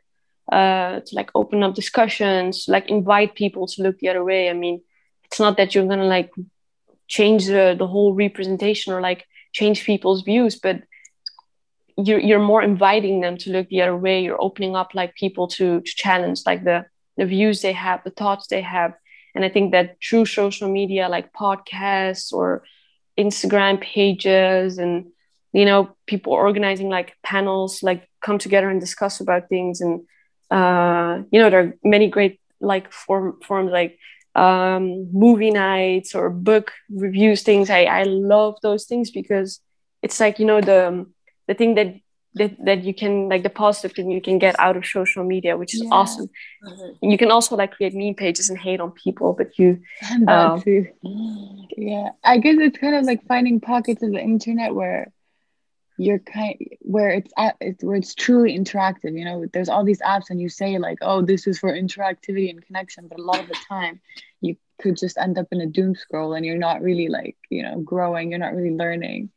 uh 0.52 1.00
to 1.06 1.12
like 1.20 1.30
open 1.36 1.62
up 1.63 1.76
discussions 1.76 2.65
like 2.68 2.89
invite 2.89 3.36
people 3.36 3.68
to 3.68 3.84
look 3.84 3.98
the 4.00 4.10
other 4.10 4.24
way 4.24 4.50
i 4.50 4.54
mean 4.54 4.82
it's 5.30 5.39
not 5.39 5.58
that 5.58 5.76
you're 5.76 5.88
gonna 5.88 6.06
like 6.06 6.32
change 7.08 7.46
the, 7.48 7.76
the 7.78 7.88
whole 7.88 8.13
representation 8.13 8.94
or 8.94 9.02
like 9.02 9.26
change 9.52 9.84
people's 9.84 10.22
views 10.22 10.60
but 10.60 10.84
you're, 12.06 12.20
you're 12.20 12.39
more 12.39 12.63
inviting 12.63 13.22
them 13.22 13.38
to 13.38 13.52
look 13.52 13.68
the 13.70 13.82
other 13.82 13.98
way. 13.98 14.22
You're 14.24 14.42
opening 14.42 14.76
up 14.76 14.92
like 14.94 15.15
people 15.15 15.48
to, 15.50 15.82
to 15.82 15.96
challenge 15.96 16.42
like 16.46 16.63
the 16.63 16.86
the 17.18 17.26
views 17.26 17.62
they 17.62 17.74
have 17.74 18.02
the 18.06 18.12
thoughts 18.12 18.48
they 18.48 18.62
have. 18.62 18.94
And 19.36 19.46
i 19.46 19.50
think 19.50 19.72
that 19.72 19.98
through 20.04 20.26
social 20.26 20.70
media 20.70 21.08
like 21.08 21.32
podcasts 21.34 22.34
or 22.34 22.63
instagram 23.18 23.80
pages 23.80 24.78
and 24.78 25.06
you 25.54 25.65
know 25.65 25.96
people 26.08 26.34
organizing 26.34 26.89
like 26.89 27.15
panels 27.24 27.84
like 27.84 28.10
come 28.22 28.38
together 28.38 28.70
and 28.70 28.82
discuss 28.82 29.20
about 29.22 29.48
things 29.48 29.82
and 29.82 30.02
uh 30.52 31.22
you 31.32 31.39
know 31.39 31.50
there 31.50 31.63
are 31.63 31.74
many 31.84 32.08
great 32.10 32.39
like 32.60 32.92
form 32.92 33.38
forms 33.46 33.72
like 33.72 33.98
um 34.36 35.10
movie 35.12 35.52
nights 35.52 36.13
or 36.15 36.30
book 36.30 36.72
reviews 36.89 37.42
things 37.44 37.70
i 37.70 37.84
i 37.86 38.04
love 38.04 38.56
those 38.62 38.86
things 38.86 39.10
because 39.12 39.60
it's 40.02 40.20
like 40.20 40.39
you 40.39 40.46
know 40.46 40.62
the 40.62 41.06
the 41.48 41.54
thing 41.54 41.76
that 41.76 41.96
that, 42.36 42.52
that 42.63 42.84
you 42.84 42.94
can 42.94 43.28
like 43.28 43.42
the 43.42 43.50
positive 43.50 43.92
thing 43.96 44.12
you 44.12 44.22
can 44.22 44.38
get 44.38 44.56
out 44.60 44.78
of 44.78 44.86
social 44.86 45.24
media 45.24 45.58
which 45.58 45.74
is 45.74 45.82
Yeah. 45.82 45.89
awesome 45.92 46.30
you 47.02 47.18
can 47.18 47.32
also 47.32 47.56
like 47.56 47.72
create 47.72 47.96
meme 47.96 48.13
pages 48.13 48.50
and 48.50 48.58
hate 48.60 48.80
on 48.80 48.92
people 48.92 49.34
but 49.34 49.58
you 49.58 49.80
too. 50.62 50.88
Yeah. 51.78 52.10
I 52.24 52.38
guess 52.38 52.58
it's 52.60 52.78
kind 52.78 52.96
of 52.96 53.06
like 53.06 53.26
finding 53.28 53.60
pockets 53.60 54.04
of 54.04 54.12
the 54.12 54.20
internet 54.22 54.76
where 54.76 55.12
you're 56.00 56.20
kind 56.20 56.56
where 56.82 57.10
it's 57.12 57.32
at 57.38 57.56
it's 57.60 57.84
where 57.84 57.96
it's 57.98 58.16
truly 58.16 58.58
interactive. 58.58 59.18
You 59.20 59.26
know, 59.26 59.46
there's 59.54 59.70
all 59.70 59.84
these 59.84 60.02
apps 60.02 60.30
and 60.30 60.40
you 60.42 60.50
say 60.50 60.78
like, 60.78 61.00
oh, 61.02 61.22
this 61.22 61.46
is 61.46 61.60
for 61.60 61.72
interactivity 61.72 62.50
and 62.50 62.66
connection, 62.66 63.08
but 63.08 63.20
a 63.20 63.24
lot 63.24 63.40
of 63.42 63.48
the 63.48 63.58
time 63.68 64.00
you 64.42 64.56
could 64.82 64.98
just 64.98 65.18
end 65.18 65.38
up 65.38 65.48
in 65.52 65.62
a 65.62 65.66
doom 65.68 65.94
scroll 65.96 66.34
and 66.34 66.46
you're 66.46 66.58
not 66.58 66.82
really 66.82 67.10
like, 67.10 67.36
you 67.50 67.64
know, 67.64 67.80
growing, 67.82 68.30
you're 68.30 68.40
not 68.40 68.56
really 68.56 68.76
learning. 68.76 69.30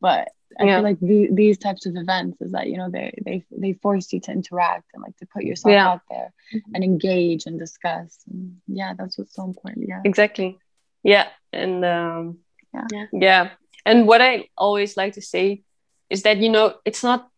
But 0.00 0.28
I 0.60 0.64
Yeah. 0.66 0.76
feel 0.76 0.84
like 0.84 1.00
the, 1.00 1.28
these 1.32 1.58
types 1.58 1.84
of 1.86 1.96
events 1.96 2.40
is 2.40 2.52
that, 2.52 2.68
you 2.68 2.76
know, 2.78 2.88
they 2.90 3.12
they 3.26 3.44
they 3.50 3.72
force 3.72 4.12
you 4.12 4.20
to 4.20 4.30
interact 4.30 4.86
and 4.94 5.02
like 5.02 5.16
to 5.16 5.26
put 5.26 5.42
yourself 5.42 5.72
Yeah. 5.72 5.88
out 5.88 6.02
there 6.08 6.32
and 6.74 6.84
engage 6.84 7.46
and 7.46 7.58
discuss. 7.58 8.18
And 8.30 8.58
yeah, 8.68 8.94
that's 8.96 9.18
what's 9.18 9.34
so 9.34 9.44
important. 9.44 9.88
Yeah. 9.88 10.00
exactly 10.04 10.58
yeah 11.02 11.26
and 11.52 11.84
um 11.84 12.38
Yeah. 12.72 12.86
yeah 12.92 13.06
yeah 13.12 13.50
and 13.84 14.06
what 14.08 14.22
i 14.22 14.48
always 14.56 14.96
like 14.96 15.14
to 15.14 15.20
say 15.20 15.62
is 16.10 16.22
that 16.22 16.38
you 16.38 16.48
know 16.48 16.74
it's 16.84 17.02
not 17.02 17.28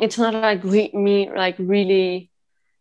it's 0.00 0.18
not 0.18 0.34
like 0.34 0.62
re- 0.64 0.90
me 0.94 1.30
like 1.34 1.56
really 1.58 2.30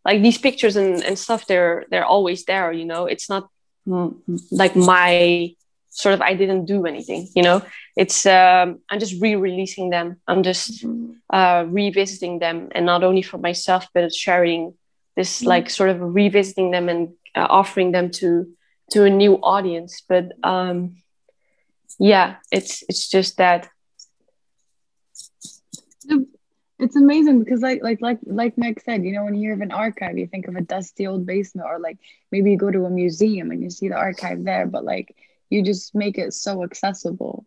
like 0.06 0.22
these 0.22 0.38
pictures 0.38 0.76
and, 0.76 1.04
and 1.04 1.18
stuff 1.18 1.46
they're 1.48 1.86
they're 1.90 2.06
always 2.06 2.46
there 2.46 2.72
you 2.72 2.86
know? 2.86 3.06
It's 3.06 3.30
not 3.30 3.50
mm, 3.88 4.16
like 4.52 4.76
my 4.76 5.56
sort 5.94 6.14
of 6.14 6.22
i 6.22 6.34
didn't 6.34 6.66
do 6.66 6.86
anything 6.86 7.28
you 7.36 7.44
know? 7.44 7.62
It's 7.98 8.26
um 8.26 8.80
i'm 8.90 9.00
just 9.00 9.22
re-releasing 9.22 9.90
them. 9.90 10.18
I'm 10.28 10.44
just 10.44 10.86
uh 11.32 11.66
revisiting 11.68 12.40
them 12.40 12.70
and 12.72 12.86
not 12.86 13.04
only 13.04 13.22
for 13.22 13.38
myself 13.38 13.88
but 13.94 14.14
sharing 14.14 14.74
this 15.16 15.44
like 15.44 15.70
sort 15.70 15.90
of 15.90 15.98
revisiting 16.00 16.72
them 16.72 16.88
and 16.88 17.10
uh, 17.36 17.48
offering 17.50 17.92
them 17.92 18.12
to 18.12 18.48
to 18.92 19.04
a 19.04 19.10
new 19.10 19.36
audience. 19.36 20.02
But 20.08 20.32
um 20.44 20.96
yeah 22.00 22.36
it's 22.52 22.84
it's 22.88 23.10
just 23.10 23.38
that 23.38 23.70
It's 26.82 26.96
amazing 26.96 27.40
because 27.44 27.62
like 27.62 27.82
like 27.84 28.02
like 28.02 28.20
like 28.26 28.58
Meg 28.58 28.82
said, 28.82 29.04
you 29.06 29.14
know, 29.14 29.24
when 29.24 29.36
you 29.36 29.42
hear 29.42 29.54
of 29.54 29.62
an 29.62 29.72
archive, 29.72 30.18
you 30.18 30.28
think 30.28 30.48
of 30.48 30.56
a 30.56 30.62
dusty 30.62 31.06
old 31.08 31.26
basement, 31.26 31.68
or 31.70 31.80
like 31.80 32.00
maybe 32.32 32.52
you 32.52 32.58
go 32.58 32.72
to 32.72 32.86
a 32.86 32.90
museum 32.90 33.52
and 33.52 33.62
you 33.62 33.70
see 33.70 33.88
the 33.88 33.96
archive 33.96 34.44
there, 34.44 34.66
but 34.66 34.84
like 34.84 35.16
you 35.50 35.64
just 35.64 35.94
make 35.94 36.18
it 36.18 36.34
so 36.34 36.64
accessible. 36.64 37.46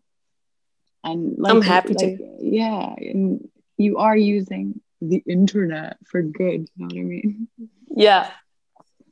And 1.03 1.37
like 1.37 1.53
I'm 1.53 1.61
happy 1.61 1.95
to. 1.95 2.17
Yeah, 2.39 2.95
and 2.97 3.47
you 3.77 3.97
are 3.97 4.15
using 4.15 4.79
the 5.01 5.21
internet 5.27 5.97
for 6.05 6.21
good. 6.21 6.69
You 6.77 6.87
know 6.87 6.95
what 6.95 6.97
I 6.97 7.03
mean? 7.03 7.47
yeah 7.95 8.31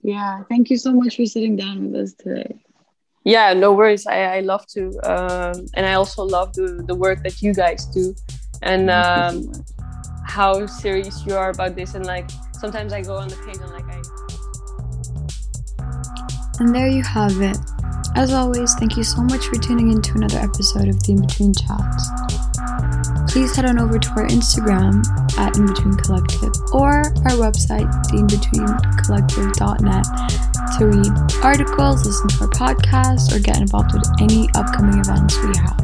Yeah. 0.01 0.43
Thank 0.49 0.69
you 0.69 0.77
so 0.77 0.91
much 0.93 1.15
for 1.17 1.25
sitting 1.25 1.55
down 1.55 1.91
with 1.91 2.01
us 2.01 2.13
today. 2.13 2.55
yeah 3.25 3.53
no 3.53 3.71
worries 3.71 4.05
i, 4.05 4.37
I 4.37 4.39
love 4.41 4.65
to 4.75 4.81
um, 5.11 5.65
and 5.75 5.85
i 5.85 5.93
also 5.93 6.23
love 6.23 6.51
the, 6.53 6.83
the 6.85 6.95
work 6.95 7.23
that 7.23 7.41
you 7.41 7.53
guys 7.53 7.85
do 7.85 8.13
and 8.61 8.89
um, 8.89 9.51
how 10.33 10.65
serious 10.65 11.23
you 11.27 11.35
are 11.35 11.51
about 11.51 11.75
this. 11.75 11.93
And 11.93 12.05
like 12.07 12.27
sometimes 12.53 12.91
I 12.91 13.01
go 13.01 13.15
on 13.15 13.27
the 13.27 13.35
page 13.45 13.57
and 13.57 13.69
like 13.71 13.85
I. 13.85 14.01
And 16.59 16.73
there 16.73 16.87
you 16.87 17.03
have 17.03 17.39
it. 17.39 17.57
As 18.15 18.33
always, 18.33 18.73
thank 18.75 18.97
you 18.97 19.03
so 19.03 19.21
much 19.21 19.45
for 19.45 19.57
tuning 19.57 19.91
in 19.91 20.01
to 20.01 20.13
another 20.15 20.39
episode 20.39 20.87
of 20.87 21.01
the 21.03 21.11
In 21.13 21.21
Between 21.21 21.53
Chats. 21.53 22.09
Please 23.31 23.55
head 23.55 23.65
on 23.65 23.79
over 23.79 23.99
to 23.99 24.09
our 24.11 24.27
Instagram 24.27 25.05
at 25.37 25.55
In 25.57 25.67
Between 25.67 25.93
Collective 25.95 26.53
or 26.73 27.13
our 27.29 27.37
website, 27.37 27.89
theinbetweencollective.net, 28.09 30.05
to 30.77 30.85
read 30.87 31.13
articles, 31.43 32.05
listen 32.05 32.27
to 32.27 32.41
our 32.41 32.49
podcast, 32.49 33.35
or 33.35 33.39
get 33.39 33.57
involved 33.59 33.93
with 33.93 34.05
any 34.21 34.49
upcoming 34.55 34.99
events 34.99 35.37
we 35.43 35.53
have. 35.57 35.77